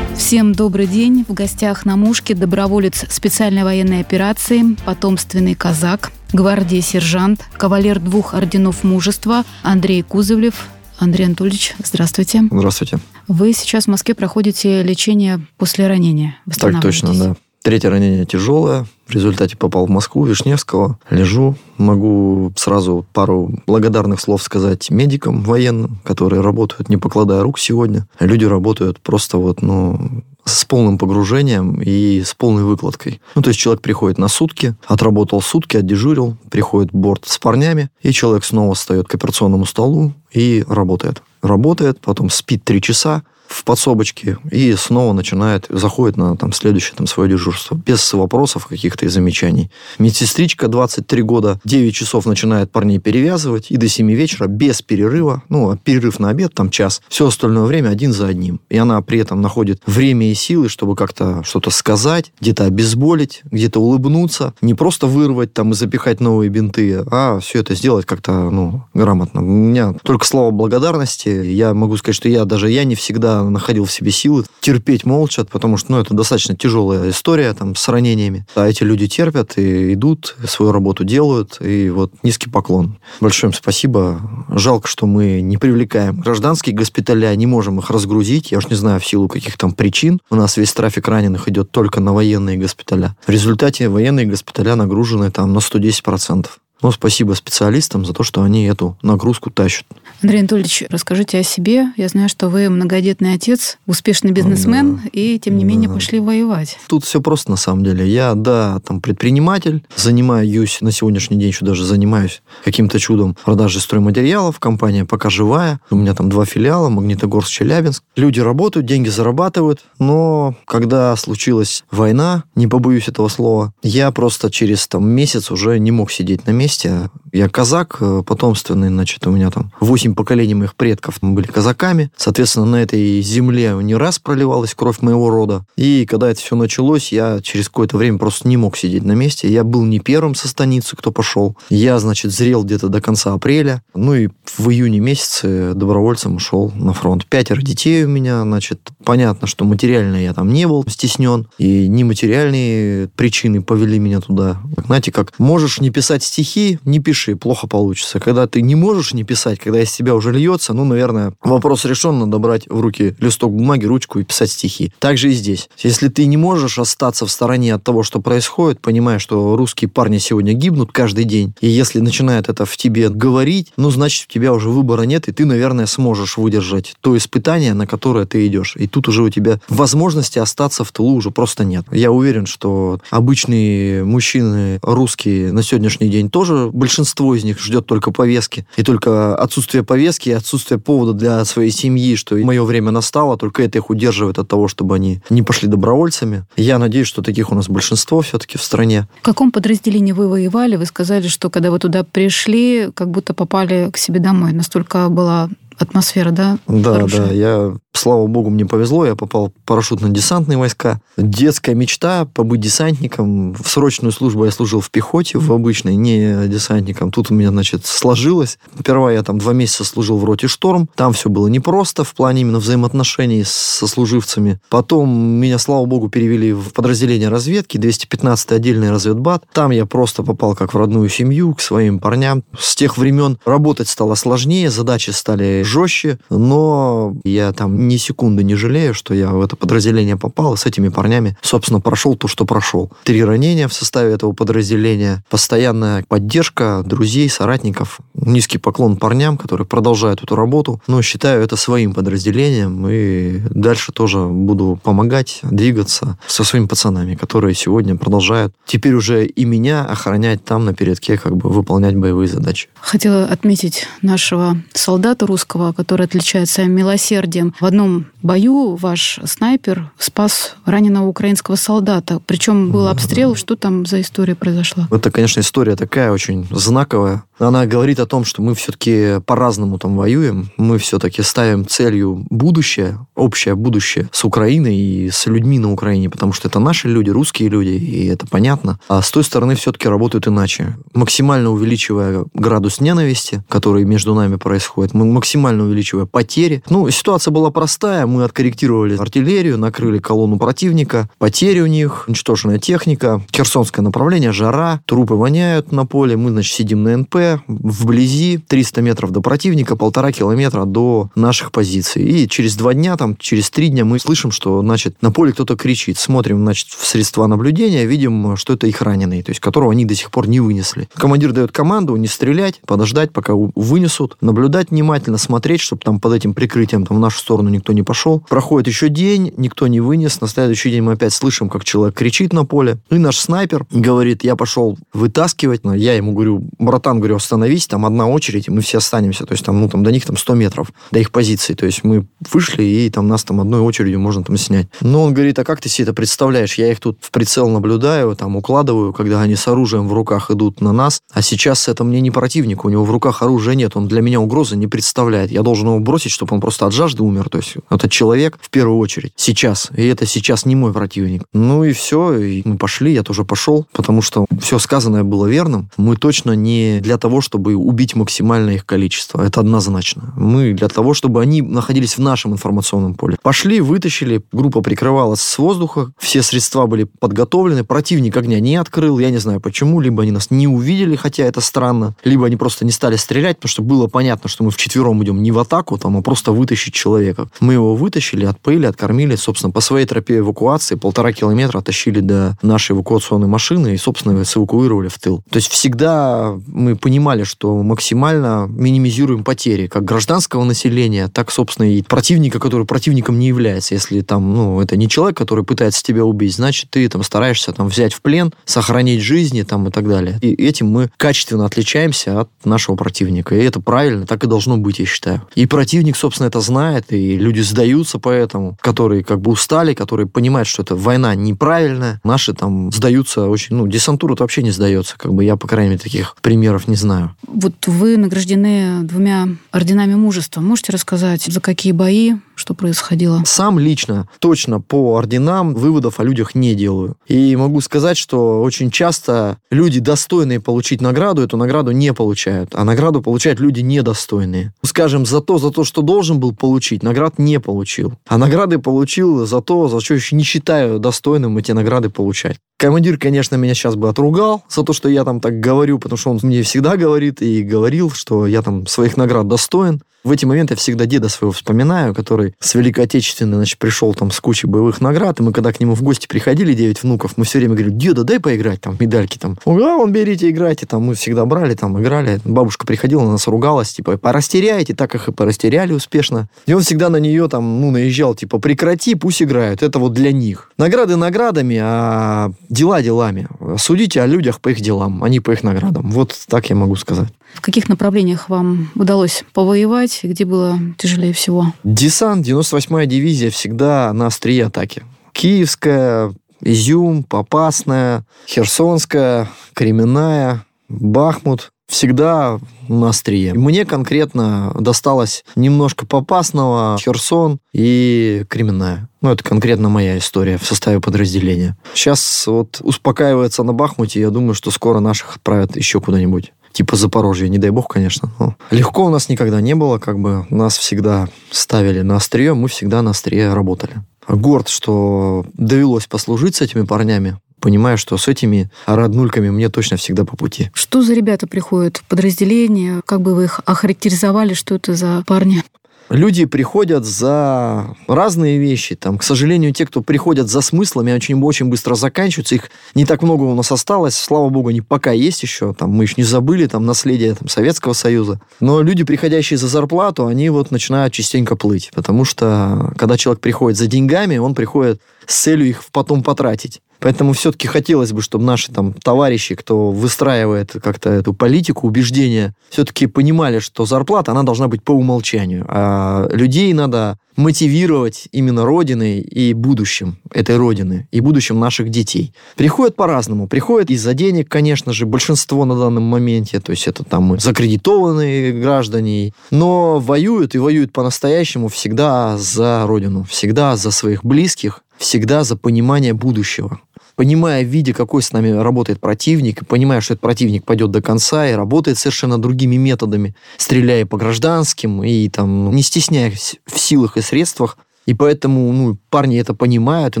Всем 0.16 0.54
добрый 0.54 0.86
день. 0.86 1.24
В 1.28 1.34
гостях 1.34 1.84
на 1.84 1.96
Мушке 1.96 2.34
доброволец 2.34 3.04
специальной 3.10 3.64
военной 3.64 4.00
операции, 4.00 4.76
потомственный 4.86 5.54
казак, 5.54 6.12
гвардии 6.32 6.80
сержант, 6.80 7.44
кавалер 7.58 7.98
двух 7.98 8.32
орденов 8.32 8.84
мужества 8.84 9.44
Андрей 9.62 10.02
Кузовлев. 10.02 10.68
Андрей 11.02 11.26
Анатольевич, 11.26 11.74
здравствуйте. 11.84 12.44
Здравствуйте. 12.48 12.98
Вы 13.26 13.52
сейчас 13.54 13.86
в 13.86 13.88
Москве 13.88 14.14
проходите 14.14 14.84
лечение 14.84 15.44
после 15.58 15.88
ранения. 15.88 16.36
Так 16.60 16.80
точно, 16.80 17.12
да. 17.12 17.36
Третье 17.62 17.90
ранение 17.90 18.24
тяжелое. 18.24 18.86
В 19.06 19.14
результате 19.14 19.56
попал 19.56 19.86
в 19.86 19.90
Москву, 19.90 20.24
Вишневского. 20.24 20.98
Лежу. 21.10 21.54
Могу 21.78 22.52
сразу 22.56 23.06
пару 23.12 23.52
благодарных 23.68 24.20
слов 24.20 24.42
сказать 24.42 24.90
медикам 24.90 25.42
военным, 25.42 26.00
которые 26.02 26.42
работают, 26.42 26.88
не 26.88 26.96
покладая 26.96 27.42
рук 27.42 27.60
сегодня. 27.60 28.08
Люди 28.18 28.44
работают 28.44 28.98
просто 28.98 29.38
вот, 29.38 29.62
ну, 29.62 30.24
с 30.44 30.64
полным 30.64 30.98
погружением 30.98 31.80
и 31.80 32.22
с 32.24 32.34
полной 32.34 32.64
выкладкой. 32.64 33.20
Ну, 33.36 33.42
то 33.42 33.48
есть 33.50 33.60
человек 33.60 33.80
приходит 33.80 34.18
на 34.18 34.26
сутки, 34.26 34.74
отработал 34.86 35.40
сутки, 35.40 35.76
отдежурил, 35.76 36.36
приходит 36.50 36.92
борт 36.92 37.26
с 37.26 37.38
парнями, 37.38 37.90
и 38.02 38.10
человек 38.12 38.44
снова 38.44 38.74
встает 38.74 39.06
к 39.06 39.14
операционному 39.14 39.66
столу 39.66 40.14
и 40.32 40.64
работает. 40.66 41.22
Работает, 41.42 42.00
потом 42.00 42.28
спит 42.28 42.64
три 42.64 42.82
часа, 42.82 43.22
в 43.52 43.64
подсобочке 43.64 44.38
и 44.50 44.74
снова 44.74 45.12
начинает, 45.12 45.66
заходит 45.68 46.16
на 46.16 46.36
там, 46.36 46.52
следующее 46.52 46.94
там, 46.96 47.06
свое 47.06 47.30
дежурство. 47.30 47.74
Без 47.74 48.12
вопросов 48.12 48.66
каких-то 48.66 49.04
и 49.06 49.08
замечаний. 49.08 49.70
Медсестричка 49.98 50.68
23 50.68 51.22
года, 51.22 51.60
9 51.64 51.94
часов 51.94 52.26
начинает 52.26 52.70
парней 52.70 52.98
перевязывать 52.98 53.70
и 53.70 53.76
до 53.76 53.88
7 53.88 54.10
вечера 54.12 54.46
без 54.46 54.82
перерыва, 54.82 55.42
ну, 55.48 55.70
а 55.70 55.76
перерыв 55.76 56.18
на 56.18 56.30
обед, 56.30 56.54
там 56.54 56.70
час, 56.70 57.02
все 57.08 57.26
остальное 57.26 57.64
время 57.64 57.90
один 57.90 58.12
за 58.12 58.26
одним. 58.28 58.60
И 58.70 58.78
она 58.78 59.00
при 59.02 59.18
этом 59.18 59.40
находит 59.40 59.82
время 59.86 60.30
и 60.30 60.34
силы, 60.34 60.68
чтобы 60.68 60.96
как-то 60.96 61.42
что-то 61.44 61.70
сказать, 61.70 62.32
где-то 62.40 62.64
обезболить, 62.64 63.42
где-то 63.44 63.80
улыбнуться, 63.80 64.54
не 64.60 64.74
просто 64.74 65.06
вырвать 65.06 65.52
там 65.52 65.72
и 65.72 65.74
запихать 65.74 66.20
новые 66.20 66.48
бинты, 66.48 67.04
а 67.10 67.38
все 67.40 67.60
это 67.60 67.74
сделать 67.74 68.06
как-то, 68.06 68.50
ну, 68.50 68.84
грамотно. 68.94 69.40
У 69.42 69.44
меня 69.44 69.94
только 70.02 70.24
слова 70.24 70.50
благодарности. 70.50 71.28
Я 71.28 71.74
могу 71.74 71.96
сказать, 71.96 72.16
что 72.16 72.28
я 72.28 72.44
даже 72.44 72.70
я 72.70 72.84
не 72.84 72.94
всегда 72.94 73.41
находил 73.50 73.84
в 73.84 73.92
себе 73.92 74.10
силы 74.10 74.44
терпеть 74.60 75.04
молча, 75.04 75.44
потому 75.44 75.76
что, 75.76 75.92
ну, 75.92 75.98
это 75.98 76.14
достаточно 76.14 76.56
тяжелая 76.56 77.10
история, 77.10 77.52
там, 77.52 77.74
с 77.74 77.88
ранениями. 77.88 78.46
А 78.54 78.68
эти 78.68 78.84
люди 78.84 79.08
терпят 79.08 79.58
и 79.58 79.94
идут, 79.94 80.36
свою 80.46 80.72
работу 80.72 81.04
делают, 81.04 81.58
и 81.60 81.90
вот 81.90 82.12
низкий 82.22 82.48
поклон. 82.48 82.98
Большое 83.20 83.50
им 83.50 83.54
спасибо. 83.54 84.20
Жалко, 84.48 84.88
что 84.88 85.06
мы 85.06 85.40
не 85.40 85.56
привлекаем 85.56 86.20
гражданские 86.20 86.74
госпиталя, 86.76 87.34
не 87.34 87.46
можем 87.46 87.78
их 87.78 87.90
разгрузить, 87.90 88.52
я 88.52 88.58
уж 88.58 88.68
не 88.68 88.76
знаю, 88.76 89.00
в 89.00 89.06
силу 89.06 89.28
каких 89.28 89.56
там 89.56 89.72
причин. 89.72 90.20
У 90.30 90.36
нас 90.36 90.56
весь 90.56 90.72
трафик 90.72 91.08
раненых 91.08 91.48
идет 91.48 91.70
только 91.70 92.00
на 92.00 92.12
военные 92.12 92.56
госпиталя. 92.56 93.16
В 93.26 93.30
результате 93.30 93.88
военные 93.88 94.26
госпиталя 94.26 94.76
нагружены 94.76 95.30
там 95.30 95.52
на 95.52 95.58
110%. 95.58 96.46
Но 96.82 96.90
спасибо 96.90 97.32
специалистам 97.34 98.04
за 98.04 98.12
то, 98.12 98.24
что 98.24 98.42
они 98.42 98.64
эту 98.64 98.96
нагрузку 99.02 99.50
тащат. 99.50 99.86
Андрей 100.20 100.40
Анатольевич, 100.40 100.84
расскажите 100.88 101.38
о 101.38 101.42
себе. 101.42 101.92
Я 101.96 102.08
знаю, 102.08 102.28
что 102.28 102.48
вы 102.48 102.68
многодетный 102.68 103.34
отец, 103.34 103.78
успешный 103.86 104.32
бизнесмен, 104.32 105.00
да. 105.02 105.10
и 105.12 105.38
тем 105.38 105.56
не 105.56 105.64
менее 105.64 105.88
да. 105.88 105.94
пошли 105.94 106.20
воевать. 106.20 106.78
Тут 106.88 107.04
все 107.04 107.20
просто 107.20 107.50
на 107.50 107.56
самом 107.56 107.84
деле. 107.84 108.08
Я, 108.08 108.34
да, 108.34 108.80
там 108.86 109.00
предприниматель, 109.00 109.84
занимаюсь 109.96 110.78
на 110.80 110.92
сегодняшний 110.92 111.36
день 111.38 111.48
еще 111.48 111.64
даже 111.64 111.84
занимаюсь 111.84 112.42
каким-то 112.64 112.98
чудом 112.98 113.36
продажей 113.44 113.80
стройматериалов. 113.80 114.58
Компания 114.58 115.04
пока 115.04 115.30
живая. 115.30 115.80
У 115.90 115.96
меня 115.96 116.14
там 116.14 116.28
два 116.28 116.44
филиала, 116.44 116.88
Магнитогорск, 116.88 117.50
Челябинск. 117.50 118.02
Люди 118.16 118.40
работают, 118.40 118.86
деньги 118.86 119.08
зарабатывают, 119.08 119.84
но 119.98 120.54
когда 120.66 121.14
случилась 121.16 121.84
война, 121.90 122.44
не 122.54 122.66
побоюсь 122.66 123.08
этого 123.08 123.28
слова, 123.28 123.72
я 123.82 124.10
просто 124.10 124.50
через 124.50 124.86
там 124.88 125.08
месяц 125.08 125.50
уже 125.50 125.78
не 125.78 125.90
мог 125.90 126.10
сидеть 126.10 126.46
на 126.46 126.50
месте 126.50 126.71
месте. 126.72 127.10
Я 127.32 127.48
казак 127.48 127.96
э, 128.00 128.22
потомственный, 128.26 128.88
значит, 128.88 129.26
у 129.26 129.30
меня 129.30 129.50
там 129.50 129.72
восемь 129.80 130.14
поколений 130.14 130.54
моих 130.54 130.74
предков 130.74 131.16
были 131.22 131.46
казаками. 131.46 132.10
Соответственно, 132.14 132.66
на 132.66 132.82
этой 132.82 133.22
земле 133.22 133.74
не 133.80 133.94
раз 133.94 134.18
проливалась 134.18 134.74
кровь 134.74 135.00
моего 135.00 135.30
рода. 135.30 135.64
И 135.76 136.04
когда 136.04 136.30
это 136.30 136.40
все 136.40 136.56
началось, 136.56 137.10
я 137.10 137.40
через 137.42 137.68
какое-то 137.68 137.96
время 137.96 138.18
просто 138.18 138.48
не 138.48 138.58
мог 138.58 138.76
сидеть 138.76 139.04
на 139.04 139.12
месте. 139.12 139.50
Я 139.50 139.64
был 139.64 139.82
не 139.84 139.98
первым 139.98 140.34
со 140.34 140.46
станицы, 140.46 140.94
кто 140.94 141.10
пошел. 141.10 141.56
Я, 141.70 141.98
значит, 141.98 142.32
зрел 142.32 142.64
где-то 142.64 142.88
до 142.88 143.00
конца 143.00 143.32
апреля. 143.32 143.82
Ну 143.94 144.14
и 144.14 144.28
в 144.58 144.68
июне 144.68 145.00
месяце 145.00 145.72
добровольцем 145.72 146.36
ушел 146.36 146.70
на 146.74 146.92
фронт. 146.92 147.24
Пятеро 147.24 147.62
детей 147.62 148.04
у 148.04 148.08
меня, 148.08 148.42
значит, 148.42 148.90
понятно, 149.04 149.46
что 149.46 149.64
материально 149.64 150.16
я 150.16 150.34
там 150.34 150.52
не 150.52 150.66
был 150.66 150.84
стеснен. 150.86 151.48
И 151.56 151.88
нематериальные 151.88 153.08
причины 153.08 153.62
повели 153.62 153.98
меня 153.98 154.20
туда. 154.20 154.60
Знаете, 154.84 155.12
как 155.12 155.32
можешь 155.38 155.80
не 155.80 155.88
писать 155.88 156.22
стихи, 156.22 156.78
не 156.84 156.98
пиши, 156.98 157.21
плохо 157.30 157.66
получится. 157.66 158.20
Когда 158.20 158.46
ты 158.46 158.62
не 158.62 158.74
можешь 158.74 159.14
не 159.14 159.24
писать, 159.24 159.58
когда 159.58 159.82
из 159.82 159.92
тебя 159.92 160.14
уже 160.14 160.32
льется, 160.32 160.72
ну, 160.72 160.84
наверное, 160.84 161.32
вопрос 161.42 161.84
решен, 161.84 162.18
надо 162.18 162.38
брать 162.38 162.68
в 162.68 162.80
руки 162.80 163.14
листок 163.18 163.52
бумаги, 163.52 163.86
ручку 163.86 164.18
и 164.18 164.24
писать 164.24 164.50
стихи. 164.50 164.92
Так 164.98 165.18
же 165.18 165.30
и 165.30 165.32
здесь. 165.32 165.68
Если 165.78 166.08
ты 166.08 166.26
не 166.26 166.36
можешь 166.36 166.78
остаться 166.78 167.26
в 167.26 167.30
стороне 167.30 167.74
от 167.74 167.82
того, 167.82 168.02
что 168.02 168.20
происходит, 168.20 168.80
понимая, 168.80 169.18
что 169.18 169.56
русские 169.56 169.88
парни 169.88 170.18
сегодня 170.18 170.52
гибнут 170.52 170.92
каждый 170.92 171.24
день, 171.24 171.54
и 171.60 171.68
если 171.68 172.00
начинает 172.00 172.48
это 172.48 172.64
в 172.66 172.76
тебе 172.76 173.08
говорить, 173.08 173.72
ну, 173.76 173.90
значит, 173.90 174.26
у 174.28 174.32
тебя 174.32 174.52
уже 174.52 174.68
выбора 174.68 175.02
нет, 175.02 175.28
и 175.28 175.32
ты, 175.32 175.44
наверное, 175.44 175.86
сможешь 175.86 176.36
выдержать 176.36 176.94
то 177.00 177.16
испытание, 177.16 177.74
на 177.74 177.86
которое 177.86 178.26
ты 178.26 178.46
идешь. 178.46 178.76
И 178.76 178.86
тут 178.86 179.08
уже 179.08 179.22
у 179.22 179.30
тебя 179.30 179.60
возможности 179.68 180.38
остаться 180.38 180.84
в 180.84 180.92
тылу 180.92 181.14
уже 181.14 181.30
просто 181.30 181.64
нет. 181.64 181.86
Я 181.90 182.12
уверен, 182.12 182.46
что 182.46 183.00
обычные 183.10 184.04
мужчины 184.04 184.78
русские 184.82 185.52
на 185.52 185.62
сегодняшний 185.62 186.08
день 186.08 186.30
тоже 186.30 186.52
тоже 186.52 186.70
большинство 187.12 187.34
из 187.34 187.44
них 187.44 187.58
ждет 187.58 187.86
только 187.86 188.10
повестки. 188.10 188.66
И 188.76 188.82
только 188.82 189.36
отсутствие 189.36 189.82
повестки 189.82 190.30
и 190.30 190.32
отсутствие 190.32 190.78
повода 190.78 191.12
для 191.12 191.44
своей 191.44 191.70
семьи, 191.70 192.16
что 192.16 192.36
мое 192.36 192.64
время 192.64 192.90
настало, 192.90 193.36
только 193.36 193.62
это 193.62 193.78
их 193.78 193.90
удерживает 193.90 194.38
от 194.38 194.48
того, 194.48 194.68
чтобы 194.68 194.94
они 194.94 195.20
не 195.30 195.42
пошли 195.42 195.68
добровольцами. 195.68 196.44
Я 196.56 196.78
надеюсь, 196.78 197.06
что 197.06 197.22
таких 197.22 197.52
у 197.52 197.54
нас 197.54 197.68
большинство 197.68 198.20
все-таки 198.20 198.58
в 198.58 198.62
стране. 198.62 199.06
В 199.20 199.24
каком 199.24 199.52
подразделении 199.52 200.12
вы 200.12 200.28
воевали? 200.28 200.76
Вы 200.76 200.86
сказали, 200.86 201.28
что 201.28 201.50
когда 201.50 201.70
вы 201.70 201.78
туда 201.78 202.04
пришли, 202.04 202.90
как 202.94 203.10
будто 203.10 203.34
попали 203.34 203.90
к 203.92 203.98
себе 203.98 204.20
домой. 204.20 204.52
Настолько 204.52 205.08
была 205.08 205.48
атмосфера, 205.78 206.30
да? 206.30 206.58
Да, 206.66 206.94
хорошая. 206.94 207.28
да. 207.28 207.32
Я, 207.32 207.74
слава 207.92 208.26
богу, 208.26 208.50
мне 208.50 208.64
повезло. 208.66 209.06
Я 209.06 209.16
попал 209.16 209.48
в 209.48 209.70
парашютно-десантные 209.70 210.58
войска. 210.58 211.00
Детская 211.16 211.74
мечта 211.74 212.24
побыть 212.24 212.60
десантником. 212.60 213.54
В 213.54 213.68
срочную 213.68 214.12
службу 214.12 214.44
я 214.44 214.50
служил 214.50 214.80
в 214.80 214.90
пехоте, 214.90 215.38
в 215.38 215.52
обычной, 215.52 215.96
не 215.96 216.46
десантником. 216.46 217.10
Тут 217.10 217.30
у 217.30 217.34
меня, 217.34 217.50
значит, 217.50 217.86
сложилось. 217.86 218.58
Сперва 218.78 219.12
я 219.12 219.22
там 219.22 219.38
два 219.38 219.52
месяца 219.52 219.84
служил 219.84 220.18
в 220.18 220.24
роте 220.24 220.48
«Шторм». 220.48 220.88
Там 220.94 221.12
все 221.12 221.28
было 221.28 221.48
непросто 221.48 222.04
в 222.04 222.14
плане 222.14 222.42
именно 222.42 222.58
взаимоотношений 222.58 223.44
со 223.46 223.86
служивцами. 223.86 224.60
Потом 224.68 225.08
меня, 225.10 225.58
слава 225.58 225.84
богу, 225.86 226.08
перевели 226.08 226.52
в 226.52 226.72
подразделение 226.72 227.28
разведки, 227.28 227.76
215-й 227.78 228.56
отдельный 228.56 228.90
разведбат. 228.90 229.44
Там 229.52 229.70
я 229.70 229.86
просто 229.86 230.22
попал 230.22 230.54
как 230.54 230.74
в 230.74 230.76
родную 230.78 231.08
семью, 231.08 231.54
к 231.54 231.60
своим 231.60 231.98
парням. 231.98 232.44
С 232.58 232.74
тех 232.74 232.98
времен 232.98 233.38
работать 233.44 233.88
стало 233.88 234.14
сложнее, 234.14 234.70
задачи 234.70 235.10
стали 235.10 235.61
жестче, 235.62 236.18
но 236.30 237.14
я 237.24 237.52
там 237.52 237.88
ни 237.88 237.96
секунды 237.96 238.42
не 238.44 238.54
жалею, 238.54 238.94
что 238.94 239.14
я 239.14 239.30
в 239.30 239.40
это 239.42 239.56
подразделение 239.56 240.16
попал, 240.16 240.56
с 240.56 240.66
этими 240.66 240.88
парнями, 240.88 241.36
собственно, 241.42 241.80
прошел 241.80 242.16
то, 242.16 242.28
что 242.28 242.44
прошел. 242.44 242.90
Три 243.04 243.24
ранения 243.24 243.68
в 243.68 243.72
составе 243.72 244.12
этого 244.12 244.32
подразделения, 244.32 245.24
постоянная 245.30 246.04
поддержка 246.08 246.82
друзей, 246.84 247.28
соратников, 247.28 248.00
низкий 248.14 248.58
поклон 248.58 248.96
парням, 248.96 249.36
которые 249.36 249.66
продолжают 249.66 250.22
эту 250.22 250.36
работу, 250.36 250.80
но 250.86 251.02
считаю 251.02 251.42
это 251.42 251.56
своим 251.56 251.94
подразделением, 251.94 252.86
и 252.88 253.40
дальше 253.50 253.92
тоже 253.92 254.26
буду 254.26 254.78
помогать, 254.82 255.40
двигаться 255.42 256.18
со 256.26 256.44
своими 256.44 256.66
пацанами, 256.66 257.14
которые 257.14 257.54
сегодня 257.54 257.96
продолжают 257.96 258.54
теперь 258.66 258.94
уже 258.94 259.26
и 259.26 259.44
меня 259.44 259.84
охранять 259.84 260.44
там 260.44 260.64
на 260.64 260.74
передке, 260.74 261.18
как 261.18 261.36
бы 261.36 261.50
выполнять 261.50 261.96
боевые 261.96 262.28
задачи. 262.28 262.68
Хотела 262.80 263.26
отметить 263.26 263.86
нашего 264.00 264.56
солдата 264.72 265.26
русского, 265.26 265.51
русского, 265.52 265.72
который 265.72 266.06
отличается 266.06 266.64
милосердием. 266.64 267.54
В 267.60 267.64
одном 267.64 268.06
бою 268.22 268.76
ваш 268.76 269.20
снайпер 269.24 269.90
спас 269.98 270.56
раненого 270.64 271.06
украинского 271.06 271.56
солдата. 271.56 272.20
Причем 272.26 272.70
был 272.70 272.88
обстрел. 272.88 273.34
Что 273.34 273.56
там 273.56 273.86
за 273.86 274.00
история 274.00 274.34
произошла? 274.34 274.88
Это, 274.90 275.10
конечно, 275.10 275.40
история 275.40 275.76
такая 275.76 276.12
очень 276.12 276.46
знаковая. 276.50 277.24
Она 277.38 277.66
говорит 277.66 277.98
о 277.98 278.06
том, 278.06 278.24
что 278.24 278.40
мы 278.40 278.54
все-таки 278.54 279.20
по-разному 279.26 279.78
там 279.78 279.96
воюем. 279.96 280.50
Мы 280.56 280.78
все-таки 280.78 281.22
ставим 281.22 281.66
целью 281.66 282.24
будущее, 282.30 282.98
общее 283.16 283.54
будущее 283.54 284.08
с 284.12 284.24
Украиной 284.24 284.76
и 284.76 285.10
с 285.10 285.26
людьми 285.26 285.58
на 285.58 285.72
Украине, 285.72 286.08
потому 286.08 286.32
что 286.32 286.48
это 286.48 286.60
наши 286.60 286.88
люди, 286.88 287.10
русские 287.10 287.48
люди, 287.48 287.70
и 287.70 288.06
это 288.06 288.26
понятно. 288.26 288.78
А 288.88 289.02
с 289.02 289.10
той 289.10 289.24
стороны 289.24 289.56
все-таки 289.56 289.88
работают 289.88 290.28
иначе. 290.28 290.76
Максимально 290.94 291.50
увеличивая 291.50 292.24
градус 292.34 292.80
ненависти, 292.80 293.42
который 293.48 293.84
между 293.84 294.14
нами 294.14 294.36
происходит, 294.36 294.94
мы 294.94 295.04
максимально 295.04 295.41
увеличивая 295.50 296.06
потери. 296.06 296.62
Ну, 296.68 296.90
ситуация 296.90 297.32
была 297.32 297.50
простая. 297.50 298.06
Мы 298.06 298.24
откорректировали 298.24 298.96
артиллерию, 298.96 299.58
накрыли 299.58 299.98
колонну 299.98 300.38
противника, 300.38 301.08
потери 301.18 301.60
у 301.60 301.66
них, 301.66 302.04
уничтоженная 302.08 302.58
техника, 302.58 303.22
Херсонское 303.34 303.82
направление, 303.82 304.32
жара, 304.32 304.80
трупы 304.86 305.14
воняют 305.14 305.72
на 305.72 305.86
поле, 305.86 306.16
мы, 306.16 306.30
значит, 306.30 306.54
сидим 306.54 306.82
на 306.82 306.96
НП, 306.96 307.42
вблизи 307.46 308.38
300 308.38 308.82
метров 308.82 309.10
до 309.10 309.20
противника, 309.20 309.76
полтора 309.76 310.12
километра 310.12 310.64
до 310.64 311.10
наших 311.14 311.52
позиций. 311.52 312.02
И 312.02 312.28
через 312.28 312.56
два 312.56 312.74
дня, 312.74 312.96
там, 312.96 313.16
через 313.16 313.50
три 313.50 313.68
дня 313.68 313.84
мы 313.84 313.98
слышим, 313.98 314.30
что, 314.30 314.60
значит, 314.60 314.96
на 315.02 315.10
поле 315.10 315.32
кто-то 315.32 315.56
кричит. 315.56 315.98
Смотрим, 315.98 316.38
значит, 316.38 316.68
в 316.68 316.86
средства 316.86 317.26
наблюдения, 317.26 317.84
видим, 317.84 318.36
что 318.36 318.54
это 318.54 318.66
их 318.66 318.82
раненый, 318.82 319.22
то 319.22 319.30
есть 319.30 319.40
которого 319.40 319.72
они 319.72 319.84
до 319.84 319.94
сих 319.94 320.10
пор 320.10 320.28
не 320.28 320.40
вынесли. 320.40 320.88
Командир 320.94 321.32
дает 321.32 321.52
команду 321.52 321.96
не 321.96 322.08
стрелять, 322.08 322.60
подождать, 322.66 323.12
пока 323.12 323.34
вынесут, 323.34 324.16
наблюдать 324.20 324.70
внимательно, 324.70 325.18
смотреть, 325.18 325.31
чтобы 325.60 325.82
там 325.82 326.00
под 326.00 326.14
этим 326.14 326.34
прикрытием 326.34 326.84
там 326.86 326.96
в 326.96 327.00
нашу 327.00 327.18
сторону 327.18 327.48
никто 327.48 327.72
не 327.72 327.82
пошел. 327.82 328.20
Проходит 328.28 328.68
еще 328.68 328.88
день, 328.88 329.32
никто 329.36 329.66
не 329.66 329.80
вынес. 329.80 330.20
На 330.20 330.28
следующий 330.28 330.70
день 330.70 330.82
мы 330.82 330.92
опять 330.92 331.12
слышим, 331.12 331.48
как 331.48 331.64
человек 331.64 331.96
кричит 331.96 332.32
на 332.32 332.44
поле. 332.44 332.78
И 332.90 332.98
наш 332.98 333.18
снайпер 333.18 333.66
говорит, 333.70 334.24
я 334.24 334.36
пошел 334.36 334.78
вытаскивать. 334.92 335.60
Я 335.64 335.94
ему 335.94 336.12
говорю, 336.12 336.44
братан, 336.58 336.98
говорю, 336.98 337.16
остановись, 337.16 337.66
там 337.66 337.86
одна 337.86 338.08
очередь, 338.08 338.48
и 338.48 338.50
мы 338.50 338.60
все 338.60 338.78
останемся. 338.78 339.24
То 339.26 339.32
есть 339.32 339.44
там, 339.44 339.60
ну, 339.60 339.68
там 339.68 339.82
до 339.82 339.92
них 339.92 340.04
там 340.04 340.16
100 340.16 340.34
метров, 340.34 340.72
до 340.90 340.98
их 340.98 341.10
позиции. 341.12 341.54
То 341.54 341.66
есть 341.66 341.84
мы 341.84 342.06
вышли, 342.32 342.62
и 342.64 342.90
там 342.90 343.08
нас 343.08 343.24
там 343.24 343.40
одной 343.40 343.60
очередью 343.60 344.00
можно 344.00 344.24
там 344.24 344.36
снять. 344.36 344.68
Но 344.80 345.04
он 345.04 345.14
говорит, 345.14 345.38
а 345.38 345.44
как 345.44 345.60
ты 345.60 345.68
себе 345.68 345.84
это 345.84 345.94
представляешь? 345.94 346.54
Я 346.54 346.70
их 346.70 346.80
тут 346.80 346.98
в 347.00 347.10
прицел 347.10 347.48
наблюдаю, 347.48 348.16
там 348.16 348.36
укладываю, 348.36 348.92
когда 348.92 349.20
они 349.20 349.36
с 349.36 349.46
оружием 349.48 349.88
в 349.88 349.92
руках 349.92 350.30
идут 350.30 350.60
на 350.60 350.72
нас. 350.72 351.00
А 351.12 351.22
сейчас 351.22 351.68
это 351.68 351.84
мне 351.84 352.00
не 352.00 352.10
противник, 352.10 352.64
у 352.64 352.68
него 352.68 352.84
в 352.84 352.90
руках 352.90 353.22
оружия 353.22 353.54
нет, 353.54 353.76
он 353.76 353.88
для 353.88 354.00
меня 354.00 354.20
угрозы 354.20 354.56
не 354.56 354.66
представляет. 354.66 355.21
Я 355.30 355.42
должен 355.42 355.68
его 355.68 355.78
бросить, 355.80 356.12
чтобы 356.12 356.34
он 356.34 356.40
просто 356.40 356.66
от 356.66 356.72
жажды 356.72 357.02
умер. 357.02 357.28
То 357.28 357.38
есть 357.38 357.54
это 357.70 357.88
человек 357.88 358.38
в 358.40 358.50
первую 358.50 358.78
очередь. 358.78 359.12
Сейчас. 359.16 359.70
И 359.76 359.86
это 359.86 360.06
сейчас 360.06 360.44
не 360.46 360.54
мой 360.54 360.72
противник. 360.72 361.24
Ну 361.32 361.64
и 361.64 361.72
все, 361.72 362.14
и 362.16 362.42
мы 362.44 362.56
пошли, 362.56 362.92
я 362.92 363.02
тоже 363.02 363.24
пошел, 363.24 363.66
потому 363.72 364.02
что 364.02 364.26
все 364.40 364.58
сказанное 364.58 365.04
было 365.04 365.26
верным. 365.26 365.70
Мы 365.76 365.96
точно 365.96 366.32
не 366.32 366.80
для 366.80 366.98
того, 366.98 367.20
чтобы 367.20 367.54
убить 367.54 367.94
максимальное 367.94 368.54
их 368.54 368.66
количество. 368.66 369.22
Это 369.22 369.40
однозначно. 369.40 370.12
Мы 370.16 370.52
для 370.52 370.68
того, 370.68 370.94
чтобы 370.94 371.22
они 371.22 371.42
находились 371.42 371.96
в 371.96 372.00
нашем 372.00 372.32
информационном 372.32 372.94
поле. 372.94 373.16
Пошли, 373.22 373.60
вытащили, 373.60 374.22
группа 374.32 374.60
прикрывалась 374.60 375.20
с 375.20 375.38
воздуха, 375.38 375.92
все 375.98 376.22
средства 376.22 376.66
были 376.66 376.84
подготовлены, 376.84 377.64
противник 377.64 378.16
огня 378.16 378.40
не 378.40 378.56
открыл, 378.56 378.98
я 378.98 379.10
не 379.10 379.18
знаю 379.18 379.40
почему, 379.40 379.80
либо 379.80 380.02
они 380.02 380.12
нас 380.12 380.30
не 380.30 380.46
увидели, 380.46 380.96
хотя 380.96 381.24
это 381.24 381.40
странно, 381.40 381.94
либо 382.04 382.26
они 382.26 382.36
просто 382.36 382.64
не 382.64 382.70
стали 382.70 382.96
стрелять, 382.96 383.36
потому 383.36 383.50
что 383.50 383.62
было 383.62 383.86
понятно, 383.86 384.28
что 384.28 384.44
мы 384.44 384.50
вчетвером 384.50 385.02
идем 385.02 385.11
не 385.20 385.32
в 385.32 385.38
атаку, 385.38 385.76
там, 385.78 385.96
а 385.96 386.02
просто 386.02 386.32
вытащить 386.32 386.74
человека. 386.74 387.28
Мы 387.40 387.54
его 387.54 387.74
вытащили, 387.74 388.24
отпоили, 388.24 388.66
откормили, 388.66 389.16
собственно, 389.16 389.50
по 389.50 389.60
своей 389.60 389.86
тропе 389.86 390.18
эвакуации 390.18 390.76
полтора 390.76 391.12
километра 391.12 391.60
тащили 391.60 392.00
до 392.00 392.36
нашей 392.42 392.72
эвакуационной 392.72 393.28
машины 393.28 393.74
и, 393.74 393.76
собственно, 393.76 394.22
эвакуировали 394.22 394.88
в 394.88 394.98
тыл. 394.98 395.22
То 395.30 395.36
есть 395.36 395.48
всегда 395.48 396.34
мы 396.46 396.76
понимали, 396.76 397.24
что 397.24 397.62
максимально 397.62 398.46
минимизируем 398.48 399.24
потери 399.24 399.66
как 399.66 399.84
гражданского 399.84 400.44
населения, 400.44 401.08
так, 401.08 401.30
собственно, 401.30 401.66
и 401.66 401.82
противника, 401.82 402.38
который 402.38 402.66
противником 402.66 403.18
не 403.18 403.28
является. 403.28 403.74
Если 403.74 404.00
там, 404.00 404.34
ну, 404.34 404.60
это 404.60 404.76
не 404.76 404.88
человек, 404.88 405.16
который 405.16 405.44
пытается 405.44 405.82
тебя 405.82 406.04
убить, 406.04 406.34
значит, 406.34 406.70
ты 406.70 406.88
там 406.88 407.02
стараешься 407.02 407.52
там 407.52 407.68
взять 407.68 407.92
в 407.92 408.00
плен, 408.00 408.32
сохранить 408.44 409.02
жизни 409.02 409.42
там 409.42 409.68
и 409.68 409.70
так 409.70 409.88
далее. 409.88 410.18
И 410.20 410.32
этим 410.32 410.68
мы 410.68 410.90
качественно 410.96 411.46
отличаемся 411.46 412.20
от 412.20 412.30
нашего 412.44 412.76
противника. 412.76 413.34
И 413.34 413.42
это 413.42 413.60
правильно, 413.60 414.06
так 414.06 414.24
и 414.24 414.26
должно 414.26 414.56
быть, 414.56 414.78
я 414.78 414.86
считаю. 414.86 415.01
И 415.34 415.46
противник, 415.46 415.96
собственно, 415.96 416.28
это 416.28 416.40
знает, 416.40 416.92
и 416.92 417.16
люди 417.16 417.40
сдаются 417.40 417.98
поэтому, 417.98 418.56
которые 418.60 419.04
как 419.04 419.20
бы 419.20 419.32
устали, 419.32 419.74
которые 419.74 420.06
понимают, 420.06 420.48
что 420.48 420.62
это 420.62 420.76
война 420.76 421.14
неправильная. 421.14 422.00
Наши 422.04 422.32
там 422.34 422.72
сдаются 422.72 423.28
очень, 423.28 423.56
ну, 423.56 423.66
десантура 423.66 424.16
вообще 424.18 424.42
не 424.42 424.50
сдается, 424.50 424.96
как 424.98 425.12
бы 425.14 425.24
я, 425.24 425.36
по 425.36 425.48
крайней 425.48 425.70
мере, 425.70 425.82
таких 425.82 426.16
примеров 426.20 426.68
не 426.68 426.76
знаю. 426.76 427.14
Вот 427.26 427.54
вы 427.66 427.96
награждены 427.96 428.82
двумя 428.82 429.28
орденами 429.50 429.94
мужества. 429.94 430.40
Можете 430.40 430.72
рассказать, 430.72 431.22
за 431.22 431.40
какие 431.40 431.72
бои, 431.72 432.14
что 432.42 432.54
происходило? 432.54 433.22
Сам 433.24 433.60
лично 433.60 434.08
точно 434.18 434.60
по 434.60 434.96
орденам 434.96 435.54
выводов 435.54 436.00
о 436.00 436.04
людях 436.04 436.34
не 436.34 436.56
делаю. 436.56 436.96
И 437.06 437.36
могу 437.36 437.60
сказать, 437.60 437.96
что 437.96 438.42
очень 438.42 438.72
часто 438.72 439.38
люди, 439.50 439.78
достойные 439.78 440.40
получить 440.40 440.80
награду, 440.80 441.22
эту 441.22 441.36
награду 441.36 441.70
не 441.70 441.92
получают. 441.92 442.50
А 442.54 442.64
награду 442.64 443.00
получают 443.00 443.38
люди 443.38 443.60
недостойные. 443.60 444.52
Скажем, 444.64 445.06
за 445.06 445.20
то, 445.20 445.38
за 445.38 445.50
то, 445.50 445.62
что 445.62 445.82
должен 445.82 446.18
был 446.18 446.34
получить, 446.34 446.82
наград 446.82 447.18
не 447.18 447.38
получил. 447.38 447.94
А 448.08 448.18
награды 448.18 448.58
получил 448.58 449.24
за 449.24 449.40
то, 449.40 449.68
за 449.68 449.80
что 449.80 449.94
еще 449.94 450.16
не 450.16 450.24
считаю 450.24 450.80
достойным 450.80 451.38
эти 451.38 451.52
награды 451.52 451.90
получать. 451.90 452.38
Командир, 452.58 452.98
конечно, 452.98 453.36
меня 453.36 453.54
сейчас 453.54 453.76
бы 453.76 453.88
отругал 453.88 454.42
за 454.48 454.64
то, 454.64 454.72
что 454.72 454.88
я 454.88 455.04
там 455.04 455.20
так 455.20 455.38
говорю, 455.38 455.78
потому 455.78 455.96
что 455.96 456.10
он 456.10 456.18
мне 456.22 456.42
всегда 456.42 456.76
говорит 456.76 457.22
и 457.22 457.42
говорил, 457.42 457.90
что 457.90 458.26
я 458.26 458.42
там 458.42 458.66
своих 458.66 458.96
наград 458.96 459.28
достоин. 459.28 459.80
В 460.04 460.10
эти 460.10 460.24
моменты 460.24 460.54
я 460.54 460.56
всегда 460.56 460.84
деда 460.84 461.08
своего 461.08 461.30
вспоминаю, 461.30 461.94
который 461.94 462.34
с 462.40 462.56
Великой 462.56 462.86
Отечественной, 462.86 463.36
значит, 463.36 463.58
пришел 463.58 463.94
там 463.94 464.10
с 464.10 464.18
кучей 464.18 464.48
боевых 464.48 464.80
наград, 464.80 465.20
и 465.20 465.22
мы 465.22 465.32
когда 465.32 465.52
к 465.52 465.60
нему 465.60 465.76
в 465.76 465.82
гости 465.82 466.08
приходили, 466.08 466.54
девять 466.54 466.82
внуков, 466.82 467.12
мы 467.16 467.24
все 467.24 467.38
время 467.38 467.54
говорили, 467.54 467.72
деда, 467.72 468.02
дай 468.02 468.18
поиграть, 468.18 468.60
там, 468.60 468.76
медальки 468.80 469.16
там. 469.16 469.38
Ура, 469.44 469.76
он 469.76 469.92
берите, 469.92 470.28
играйте, 470.28 470.66
там, 470.66 470.82
мы 470.82 470.96
всегда 470.96 471.24
брали, 471.24 471.54
там, 471.54 471.80
играли. 471.80 472.20
Бабушка 472.24 472.66
приходила, 472.66 473.02
на 473.02 473.12
нас 473.12 473.28
ругалась, 473.28 473.72
типа, 473.72 473.96
порастеряйте, 473.96 474.74
так 474.74 474.92
их 474.96 475.06
и 475.06 475.12
порастеряли 475.12 475.72
успешно. 475.72 476.28
И 476.46 476.52
он 476.52 476.62
всегда 476.62 476.88
на 476.88 476.96
нее 476.96 477.28
там, 477.28 477.60
ну, 477.60 477.70
наезжал, 477.70 478.16
типа, 478.16 478.40
прекрати, 478.40 478.96
пусть 478.96 479.22
играют, 479.22 479.62
это 479.62 479.78
вот 479.78 479.92
для 479.92 480.10
них. 480.10 480.50
Награды 480.58 480.96
наградами, 480.96 481.60
а 481.62 482.32
дела 482.48 482.82
делами. 482.82 483.28
Судите 483.56 484.02
о 484.02 484.06
людях 484.06 484.40
по 484.40 484.48
их 484.48 484.60
делам, 484.60 485.04
а 485.04 485.08
не 485.08 485.20
по 485.20 485.30
их 485.30 485.44
наградам. 485.44 485.92
Вот 485.92 486.12
так 486.28 486.50
я 486.50 486.56
могу 486.56 486.74
сказать. 486.74 487.08
В 487.34 487.40
каких 487.40 487.68
направлениях 487.68 488.28
вам 488.28 488.70
удалось 488.74 489.24
повоевать 489.32 489.91
и 490.02 490.08
где 490.08 490.24
было 490.24 490.58
тяжелее 490.78 491.12
всего? 491.12 491.52
Десант, 491.64 492.26
98-я 492.26 492.86
дивизия 492.86 493.30
всегда 493.30 493.92
на 493.92 494.06
острие 494.06 494.46
атаки. 494.46 494.82
Киевская, 495.12 496.12
Изюм, 496.40 497.04
Попасная, 497.04 498.04
Херсонская, 498.26 499.28
Кременная, 499.54 500.44
Бахмут 500.68 501.52
всегда 501.72 502.38
на 502.68 502.90
острие. 502.90 503.34
Мне 503.34 503.64
конкретно 503.64 504.54
досталось 504.58 505.24
немножко 505.36 505.86
Попасного, 505.86 506.76
Херсон 506.78 507.38
и 507.52 508.24
Кременная. 508.28 508.88
Ну, 509.00 509.10
это 509.10 509.24
конкретно 509.24 509.68
моя 509.68 509.96
история 509.98 510.36
в 510.36 510.44
составе 510.44 510.80
подразделения. 510.80 511.56
Сейчас 511.74 512.26
вот 512.26 512.60
успокаивается 512.62 513.42
на 513.42 513.52
Бахмуте, 513.52 514.00
я 514.00 514.10
думаю, 514.10 514.34
что 514.34 514.50
скоро 514.50 514.80
наших 514.80 515.16
отправят 515.16 515.56
еще 515.56 515.80
куда-нибудь 515.80 516.32
типа 516.52 516.76
Запорожья, 516.76 517.28
не 517.28 517.38
дай 517.38 517.50
бог, 517.50 517.68
конечно. 517.68 518.10
Но 518.18 518.36
легко 518.50 518.84
у 518.84 518.90
нас 518.90 519.08
никогда 519.08 519.40
не 519.40 519.54
было, 519.54 519.78
как 519.78 519.98
бы 519.98 520.26
нас 520.30 520.56
всегда 520.56 521.08
ставили 521.30 521.80
на 521.82 521.96
острие, 521.96 522.34
мы 522.34 522.48
всегда 522.48 522.82
на 522.82 522.90
острие 522.90 523.32
работали. 523.32 523.74
Горд, 524.08 524.48
что 524.48 525.24
довелось 525.34 525.86
послужить 525.86 526.36
с 526.36 526.40
этими 526.40 526.62
парнями, 526.62 527.18
понимаю, 527.40 527.76
что 527.76 527.98
с 527.98 528.08
этими 528.08 528.50
роднульками 528.66 529.30
мне 529.30 529.48
точно 529.48 529.76
всегда 529.76 530.04
по 530.04 530.16
пути. 530.16 530.50
Что 530.54 530.82
за 530.82 530.94
ребята 530.94 531.26
приходят 531.26 531.78
в 531.78 531.84
подразделение? 531.84 532.80
Как 532.86 533.00
бы 533.00 533.14
вы 533.14 533.24
их 533.24 533.40
охарактеризовали? 533.44 534.34
Что 534.34 534.54
это 534.54 534.74
за 534.74 535.02
парни? 535.06 535.42
Люди 535.88 536.24
приходят 536.24 536.84
за 536.84 537.74
разные 537.86 538.38
вещи. 538.38 538.76
Там, 538.76 538.98
к 538.98 539.02
сожалению, 539.02 539.52
те, 539.52 539.66
кто 539.66 539.82
приходят 539.82 540.28
за 540.28 540.40
смыслами, 540.40 540.92
очень, 540.92 541.22
очень 541.22 541.46
быстро 541.46 541.74
заканчиваются. 541.74 542.34
Их 542.36 542.50
не 542.74 542.86
так 542.86 543.02
много 543.02 543.24
у 543.24 543.34
нас 543.34 543.52
осталось. 543.52 543.94
Слава 543.94 544.28
богу, 544.28 544.48
они 544.48 544.60
пока 544.60 544.92
есть 544.92 545.22
еще. 545.22 545.52
Там, 545.54 545.70
мы 545.70 545.84
еще 545.84 545.94
не 545.98 546.04
забыли 546.04 546.46
там, 546.46 546.64
наследие 546.64 547.14
там, 547.14 547.28
Советского 547.28 547.72
Союза. 547.74 548.20
Но 548.40 548.62
люди, 548.62 548.84
приходящие 548.84 549.36
за 549.36 549.48
зарплату, 549.48 550.06
они 550.06 550.30
вот 550.30 550.50
начинают 550.50 550.94
частенько 550.94 551.36
плыть. 551.36 551.70
Потому 551.74 552.04
что, 552.04 552.72
когда 552.76 552.96
человек 552.96 553.20
приходит 553.20 553.58
за 553.58 553.66
деньгами, 553.66 554.16
он 554.16 554.34
приходит 554.34 554.80
с 555.06 555.22
целью 555.22 555.48
их 555.48 555.62
потом 555.72 556.02
потратить. 556.02 556.60
Поэтому 556.82 557.12
все-таки 557.12 557.46
хотелось 557.46 557.92
бы, 557.92 558.02
чтобы 558.02 558.24
наши 558.24 558.52
там 558.52 558.74
товарищи, 558.74 559.36
кто 559.36 559.70
выстраивает 559.70 560.52
как-то 560.62 560.90
эту 560.90 561.14
политику, 561.14 561.68
убеждения, 561.68 562.34
все-таки 562.50 562.86
понимали, 562.86 563.38
что 563.38 563.64
зарплата, 563.66 564.10
она 564.10 564.24
должна 564.24 564.48
быть 564.48 564.64
по 564.64 564.72
умолчанию. 564.72 565.46
А 565.48 566.08
людей 566.12 566.52
надо 566.52 566.98
мотивировать 567.14 568.08
именно 568.10 568.44
Родиной 568.44 569.00
и 569.00 569.32
будущим 569.32 569.98
этой 570.10 570.36
Родины, 570.36 570.88
и 570.90 571.00
будущим 571.00 571.38
наших 571.38 571.68
детей. 571.68 572.12
Приходят 572.36 572.74
по-разному. 572.74 573.28
Приходят 573.28 573.70
из-за 573.70 573.94
денег, 573.94 574.28
конечно 574.28 574.72
же, 574.72 574.86
большинство 574.86 575.44
на 575.44 575.56
данном 575.56 575.84
моменте, 575.84 576.40
то 576.40 576.50
есть 576.50 576.66
это 576.66 576.84
там 576.84 577.20
закредитованные 577.20 578.32
граждане, 578.32 579.12
но 579.30 579.78
воюют 579.78 580.34
и 580.34 580.38
воюют 580.38 580.72
по-настоящему 580.72 581.48
всегда 581.48 582.16
за 582.18 582.64
Родину, 582.66 583.04
всегда 583.04 583.56
за 583.56 583.70
своих 583.70 584.04
близких, 584.04 584.64
всегда 584.82 585.24
за 585.24 585.36
понимание 585.36 585.94
будущего 585.94 586.60
понимая, 586.96 587.42
видя, 587.42 587.72
какой 587.72 588.02
с 588.02 588.12
нами 588.12 588.28
работает 588.30 588.80
противник, 588.80 589.46
понимая, 589.46 589.80
что 589.80 589.94
этот 589.94 590.02
противник 590.02 590.44
пойдет 590.44 590.70
до 590.70 590.82
конца 590.82 591.28
и 591.28 591.32
работает 591.32 591.78
совершенно 591.78 592.20
другими 592.20 592.56
методами, 592.56 593.14
стреляя 593.38 593.86
по 593.86 593.96
гражданским 593.96 594.82
и 594.82 595.08
там 595.08 595.46
ну, 595.46 595.52
не 595.52 595.62
стесняясь 595.62 596.36
в 596.46 596.58
силах 596.58 596.96
и 596.96 597.00
средствах, 597.00 597.56
и 597.86 597.94
поэтому 597.94 598.52
ну, 598.52 598.78
парни 598.90 599.18
это 599.18 599.34
понимают 599.34 599.96
и 599.96 600.00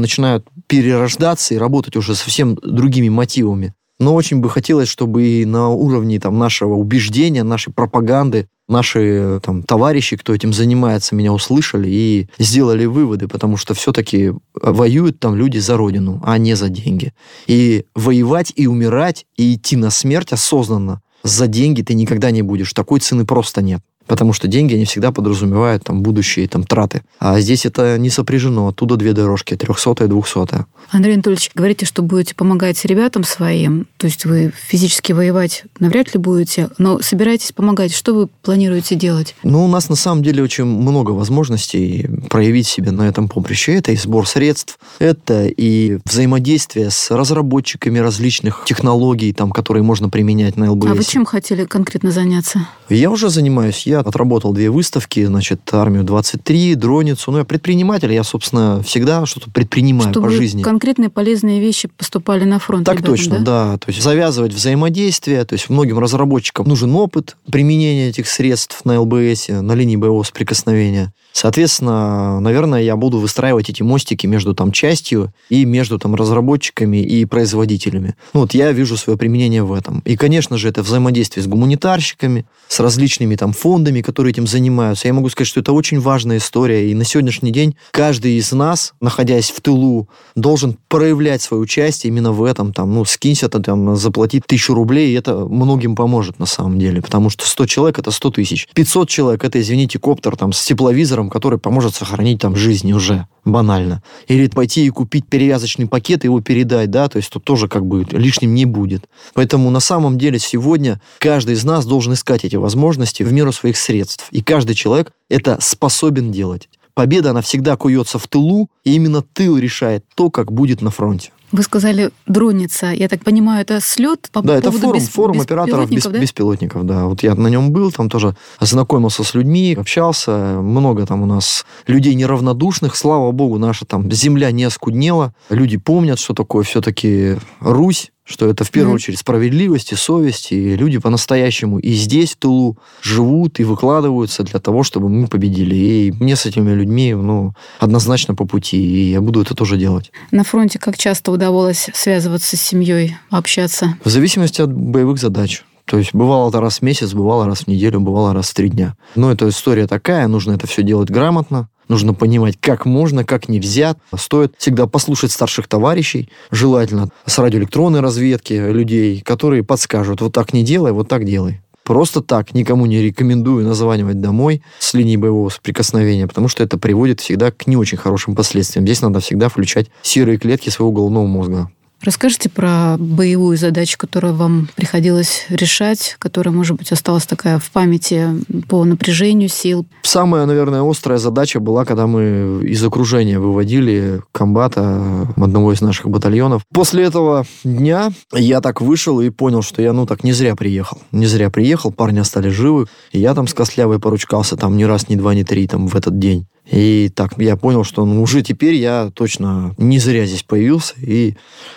начинают 0.00 0.46
перерождаться 0.66 1.54
и 1.54 1.58
работать 1.58 1.96
уже 1.96 2.14
совсем 2.14 2.54
другими 2.56 3.08
мотивами. 3.08 3.74
Но 3.98 4.14
очень 4.14 4.40
бы 4.40 4.50
хотелось, 4.50 4.88
чтобы 4.88 5.24
и 5.24 5.44
на 5.44 5.68
уровне 5.68 6.18
там, 6.18 6.38
нашего 6.38 6.74
убеждения, 6.74 7.42
нашей 7.42 7.72
пропаганды 7.72 8.48
наши 8.68 9.40
там, 9.42 9.62
товарищи, 9.62 10.16
кто 10.16 10.34
этим 10.34 10.52
занимается, 10.52 11.14
меня 11.14 11.32
услышали 11.32 11.88
и 11.88 12.28
сделали 12.38 12.84
выводы, 12.86 13.28
потому 13.28 13.56
что 13.56 13.74
все-таки 13.74 14.32
воюют 14.54 15.20
там 15.20 15.36
люди 15.36 15.58
за 15.58 15.76
родину, 15.76 16.22
а 16.24 16.38
не 16.38 16.54
за 16.54 16.68
деньги. 16.68 17.12
И 17.46 17.84
воевать, 17.94 18.52
и 18.56 18.66
умирать, 18.66 19.26
и 19.36 19.54
идти 19.54 19.76
на 19.76 19.90
смерть 19.90 20.32
осознанно 20.32 21.02
за 21.22 21.46
деньги 21.46 21.82
ты 21.82 21.94
никогда 21.94 22.30
не 22.30 22.42
будешь. 22.42 22.72
Такой 22.72 23.00
цены 23.00 23.24
просто 23.24 23.62
нет. 23.62 23.80
Потому 24.06 24.32
что 24.32 24.48
деньги, 24.48 24.74
они 24.74 24.84
всегда 24.84 25.12
подразумевают 25.12 25.84
там 25.84 26.02
будущие 26.02 26.48
там 26.48 26.64
траты. 26.64 27.02
А 27.18 27.40
здесь 27.40 27.66
это 27.66 27.98
не 27.98 28.10
сопряжено. 28.10 28.68
Оттуда 28.68 28.96
две 28.96 29.12
дорожки, 29.12 29.56
трехсотая 29.56 30.08
и 30.08 30.10
двухсотая. 30.10 30.66
Андрей 30.90 31.14
Анатольевич, 31.14 31.50
говорите, 31.54 31.86
что 31.86 32.02
будете 32.02 32.34
помогать 32.34 32.84
ребятам 32.84 33.24
своим. 33.24 33.86
То 33.96 34.06
есть 34.06 34.24
вы 34.24 34.52
физически 34.68 35.12
воевать 35.12 35.64
навряд 35.78 36.14
ли 36.14 36.20
будете, 36.20 36.68
но 36.78 37.00
собираетесь 37.00 37.52
помогать. 37.52 37.92
Что 37.94 38.14
вы 38.14 38.26
планируете 38.26 38.94
делать? 38.94 39.34
Ну, 39.42 39.64
у 39.64 39.68
нас 39.68 39.88
на 39.88 39.96
самом 39.96 40.22
деле 40.22 40.42
очень 40.42 40.64
много 40.64 41.12
возможностей 41.12 42.08
проявить 42.28 42.66
себя 42.66 42.92
на 42.92 43.02
этом 43.08 43.28
поприще. 43.28 43.74
Это 43.74 43.92
и 43.92 43.96
сбор 43.96 44.28
средств, 44.28 44.78
это 44.98 45.46
и 45.46 45.98
взаимодействие 46.04 46.90
с 46.90 47.10
разработчиками 47.10 47.98
различных 47.98 48.64
технологий, 48.66 49.32
там, 49.32 49.50
которые 49.50 49.82
можно 49.82 50.08
применять 50.08 50.56
на 50.56 50.72
ЛБС. 50.72 50.90
А 50.90 50.94
вы 50.94 51.04
чем 51.04 51.24
хотели 51.24 51.64
конкретно 51.64 52.10
заняться? 52.10 52.66
Я 52.88 53.10
уже 53.10 53.30
занимаюсь. 53.30 53.86
Я 53.92 54.00
отработал 54.00 54.54
две 54.54 54.70
выставки, 54.70 55.22
значит, 55.26 55.60
армию 55.72 56.02
23, 56.02 56.76
дроницу. 56.76 57.30
Ну, 57.30 57.38
я 57.38 57.44
предприниматель, 57.44 58.10
я, 58.10 58.24
собственно, 58.24 58.82
всегда 58.82 59.26
что-то 59.26 59.50
предпринимаю 59.50 60.10
Чтобы 60.10 60.28
по 60.28 60.32
жизни. 60.32 60.62
конкретные 60.62 61.10
полезные 61.10 61.60
вещи 61.60 61.88
поступали 61.88 62.44
на 62.44 62.58
фронт. 62.58 62.86
Так 62.86 63.00
ребятам, 63.00 63.16
точно, 63.16 63.38
да? 63.40 63.72
да? 63.72 63.78
То 63.78 63.90
есть 63.90 64.02
завязывать 64.02 64.54
взаимодействие. 64.54 65.44
То 65.44 65.52
есть 65.52 65.68
многим 65.68 65.98
разработчикам 65.98 66.66
нужен 66.66 66.94
опыт 66.96 67.36
применения 67.50 68.08
этих 68.08 68.28
средств 68.28 68.82
на 68.86 68.98
ЛБС, 68.98 69.48
на 69.48 69.74
линии 69.74 69.96
боевого 69.96 70.22
соприкосновения. 70.22 71.12
Соответственно, 71.32 72.40
наверное, 72.40 72.82
я 72.82 72.96
буду 72.96 73.18
выстраивать 73.18 73.70
эти 73.70 73.82
мостики 73.82 74.26
между 74.26 74.54
там 74.54 74.70
частью 74.70 75.32
и 75.48 75.64
между 75.64 75.98
там 75.98 76.14
разработчиками 76.14 76.98
и 76.98 77.24
производителями. 77.24 78.14
Ну, 78.34 78.40
вот 78.40 78.54
я 78.54 78.70
вижу 78.72 78.96
свое 78.96 79.18
применение 79.18 79.62
в 79.62 79.72
этом. 79.72 80.00
И, 80.04 80.16
конечно 80.16 80.58
же, 80.58 80.68
это 80.68 80.82
взаимодействие 80.82 81.42
с 81.42 81.46
гуманитарщиками, 81.46 82.44
с 82.68 82.80
различными 82.80 83.36
там 83.36 83.52
фондами, 83.82 84.00
которые 84.00 84.30
этим 84.30 84.46
занимаются. 84.46 85.08
Я 85.08 85.14
могу 85.14 85.28
сказать, 85.28 85.48
что 85.48 85.58
это 85.58 85.72
очень 85.72 85.98
важная 85.98 86.36
история. 86.36 86.88
И 86.88 86.94
на 86.94 87.04
сегодняшний 87.04 87.50
день 87.50 87.74
каждый 87.90 88.38
из 88.38 88.52
нас, 88.52 88.92
находясь 89.00 89.50
в 89.50 89.60
тылу, 89.60 90.08
должен 90.36 90.76
проявлять 90.86 91.42
свое 91.42 91.60
участие 91.60 92.12
именно 92.12 92.30
в 92.30 92.44
этом. 92.44 92.72
Там, 92.72 92.94
ну, 92.94 93.04
скинься, 93.04 93.48
там, 93.48 93.96
заплатить 93.96 94.46
тысячу 94.46 94.74
рублей, 94.74 95.10
и 95.10 95.14
это 95.14 95.34
многим 95.34 95.96
поможет 95.96 96.38
на 96.38 96.46
самом 96.46 96.78
деле. 96.78 97.02
Потому 97.02 97.28
что 97.28 97.44
100 97.44 97.66
человек– 97.66 97.98
это 98.00 98.12
100 98.12 98.30
тысяч. 98.30 98.68
500 98.72 99.08
человек– 99.08 99.44
это, 99.44 99.60
извините, 99.60 99.98
коптер 99.98 100.36
там 100.36 100.52
с 100.52 100.64
тепловизором, 100.64 101.28
который 101.28 101.58
поможет 101.58 101.96
сохранить 101.96 102.40
там 102.40 102.54
жизнь 102.54 102.92
уже 102.92 103.26
банально. 103.44 104.02
Или 104.28 104.48
пойти 104.48 104.86
и 104.86 104.90
купить 104.90 105.26
перевязочный 105.26 105.86
пакет 105.86 106.24
и 106.24 106.26
его 106.26 106.40
передать, 106.40 106.90
да, 106.90 107.08
то 107.08 107.16
есть 107.16 107.30
тут 107.30 107.44
тоже 107.44 107.68
как 107.68 107.86
бы 107.86 108.06
лишним 108.10 108.54
не 108.54 108.66
будет. 108.66 109.08
Поэтому 109.34 109.70
на 109.70 109.80
самом 109.80 110.18
деле 110.18 110.38
сегодня 110.38 111.00
каждый 111.18 111.54
из 111.54 111.64
нас 111.64 111.86
должен 111.86 112.12
искать 112.12 112.44
эти 112.44 112.56
возможности 112.56 113.22
в 113.22 113.32
меру 113.32 113.52
своих 113.52 113.76
средств. 113.76 114.28
И 114.30 114.42
каждый 114.42 114.74
человек 114.74 115.12
это 115.28 115.58
способен 115.60 116.30
делать. 116.32 116.68
Победа, 116.94 117.30
она 117.30 117.40
всегда 117.40 117.76
куется 117.76 118.18
в 118.18 118.28
тылу, 118.28 118.68
и 118.84 118.94
именно 118.94 119.22
тыл 119.22 119.56
решает 119.56 120.04
то, 120.14 120.30
как 120.30 120.52
будет 120.52 120.82
на 120.82 120.90
фронте. 120.90 121.30
Вы 121.52 121.62
сказали 121.62 122.10
дроница. 122.26 122.92
Я 122.92 123.08
так 123.08 123.22
понимаю, 123.24 123.60
это 123.60 123.80
слет 123.80 124.28
по 124.32 124.40
Да, 124.42 124.56
это 124.56 124.72
форум, 124.72 124.94
бес- 124.96 125.08
форум 125.08 125.40
операторов 125.40 125.90
без, 125.90 125.96
беспилотников, 126.06 126.12
да? 126.12 126.20
беспилотников, 126.20 126.86
да. 126.86 127.04
Вот 127.06 127.22
я 127.22 127.34
на 127.34 127.48
нем 127.48 127.72
был, 127.72 127.92
там 127.92 128.08
тоже 128.08 128.34
ознакомился 128.58 129.22
с 129.22 129.34
людьми, 129.34 129.76
общался. 129.78 130.30
Много 130.62 131.04
там 131.06 131.22
у 131.22 131.26
нас 131.26 131.66
людей 131.86 132.14
неравнодушных. 132.14 132.96
Слава 132.96 133.30
богу, 133.32 133.58
наша 133.58 133.84
там 133.84 134.10
земля 134.10 134.50
не 134.50 134.64
оскуднела. 134.64 135.34
Люди 135.50 135.76
помнят, 135.76 136.18
что 136.18 136.32
такое 136.32 136.64
все-таки 136.64 137.36
Русь, 137.60 138.10
что 138.24 138.48
это 138.48 138.64
в 138.64 138.70
первую 138.70 138.90
Мгм. 138.90 138.96
очередь 138.96 139.18
справедливость 139.18 139.92
и 139.92 139.96
совесть, 139.96 140.52
и 140.52 140.76
люди 140.76 140.98
по-настоящему 140.98 141.78
и 141.78 141.92
здесь, 141.92 142.32
в 142.32 142.36
тылу, 142.36 142.78
живут 143.02 143.58
и 143.60 143.64
выкладываются 143.64 144.42
для 144.44 144.60
того, 144.60 144.82
чтобы 144.84 145.08
мы 145.08 145.26
победили. 145.26 145.74
И 145.74 146.12
мне 146.12 146.36
с 146.36 146.46
этими 146.46 146.70
людьми, 146.72 147.14
ну, 147.14 147.54
однозначно 147.80 148.34
по 148.34 148.44
пути, 148.46 148.76
и 148.78 149.10
я 149.10 149.20
буду 149.20 149.42
это 149.42 149.54
тоже 149.54 149.76
делать. 149.76 150.12
На 150.30 150.44
фронте 150.44 150.78
как 150.78 150.96
часто 150.96 151.32
удавалось 151.32 151.88
связываться 151.94 152.56
с 152.56 152.60
семьей, 152.60 153.16
общаться? 153.30 153.96
В 154.04 154.08
зависимости 154.08 154.60
от 154.60 154.72
боевых 154.72 155.18
задач. 155.18 155.64
То 155.84 155.98
есть 155.98 156.14
бывало 156.14 156.48
это 156.48 156.60
раз 156.60 156.78
в 156.78 156.82
месяц, 156.82 157.12
бывало 157.12 157.44
раз 157.46 157.60
в 157.62 157.66
неделю, 157.66 158.00
бывало 158.00 158.32
раз 158.32 158.50
в 158.50 158.54
три 158.54 158.68
дня. 158.68 158.94
Но 159.16 159.32
эта 159.32 159.48
история 159.48 159.88
такая, 159.88 160.28
нужно 160.28 160.52
это 160.52 160.68
все 160.68 160.84
делать 160.84 161.10
грамотно, 161.10 161.68
нужно 161.92 162.14
понимать, 162.14 162.56
как 162.58 162.86
можно, 162.86 163.24
как 163.24 163.48
нельзя. 163.48 163.96
Стоит 164.16 164.54
всегда 164.58 164.86
послушать 164.86 165.30
старших 165.30 165.68
товарищей, 165.68 166.30
желательно 166.50 167.10
с 167.26 167.38
радиоэлектронной 167.38 168.00
разведки 168.00 168.54
людей, 168.54 169.20
которые 169.20 169.62
подскажут, 169.62 170.20
вот 170.22 170.32
так 170.32 170.52
не 170.52 170.64
делай, 170.64 170.92
вот 170.92 171.08
так 171.08 171.24
делай. 171.24 171.60
Просто 171.84 172.22
так 172.22 172.54
никому 172.54 172.86
не 172.86 173.02
рекомендую 173.02 173.66
названивать 173.66 174.20
домой 174.20 174.62
с 174.78 174.94
линии 174.94 175.16
боевого 175.16 175.48
соприкосновения, 175.48 176.26
потому 176.26 176.48
что 176.48 176.62
это 176.62 176.78
приводит 176.78 177.20
всегда 177.20 177.50
к 177.50 177.66
не 177.66 177.76
очень 177.76 177.98
хорошим 177.98 178.34
последствиям. 178.34 178.86
Здесь 178.86 179.02
надо 179.02 179.20
всегда 179.20 179.48
включать 179.48 179.88
серые 180.00 180.38
клетки 180.38 180.70
своего 180.70 180.92
головного 180.92 181.26
мозга. 181.26 181.70
Расскажите 182.02 182.48
про 182.48 182.96
боевую 182.98 183.56
задачу, 183.56 183.96
которую 183.96 184.34
вам 184.34 184.68
приходилось 184.74 185.46
решать, 185.48 186.16
которая, 186.18 186.52
может 186.52 186.76
быть, 186.76 186.90
осталась 186.90 187.26
такая 187.26 187.60
в 187.60 187.70
памяти 187.70 188.28
по 188.68 188.84
напряжению 188.84 189.48
сил. 189.48 189.86
Самая, 190.02 190.46
наверное, 190.46 190.82
острая 190.82 191.18
задача 191.18 191.60
была, 191.60 191.84
когда 191.84 192.08
мы 192.08 192.60
из 192.64 192.82
окружения 192.84 193.38
выводили 193.38 194.20
комбата 194.32 195.28
одного 195.36 195.72
из 195.72 195.80
наших 195.80 196.08
батальонов. 196.08 196.62
После 196.72 197.04
этого 197.04 197.46
дня 197.62 198.10
я 198.32 198.60
так 198.60 198.80
вышел 198.80 199.20
и 199.20 199.30
понял, 199.30 199.62
что 199.62 199.80
я, 199.80 199.92
ну, 199.92 200.04
так 200.04 200.24
не 200.24 200.32
зря 200.32 200.56
приехал. 200.56 200.98
Не 201.12 201.26
зря 201.26 201.50
приехал, 201.50 201.92
парни 201.92 202.18
остались 202.18 202.52
живы. 202.52 202.86
И 203.12 203.20
я 203.20 203.34
там 203.34 203.46
с 203.46 203.54
Костлявой 203.54 204.00
поручкался 204.00 204.56
там 204.56 204.76
ни 204.76 204.82
раз, 204.82 205.08
ни 205.08 205.14
два, 205.14 205.34
ни 205.34 205.44
три 205.44 205.68
там 205.68 205.86
в 205.86 205.94
этот 205.94 206.18
день. 206.18 206.46
И 206.70 207.10
так 207.14 207.34
я 207.38 207.56
понял, 207.56 207.82
что 207.84 208.04
ну, 208.04 208.22
уже 208.22 208.42
теперь 208.42 208.74
я 208.74 209.10
точно 209.14 209.74
не 209.78 209.98
зря 209.98 210.26
здесь 210.26 210.44
появился 210.44 210.94
и 211.00 211.36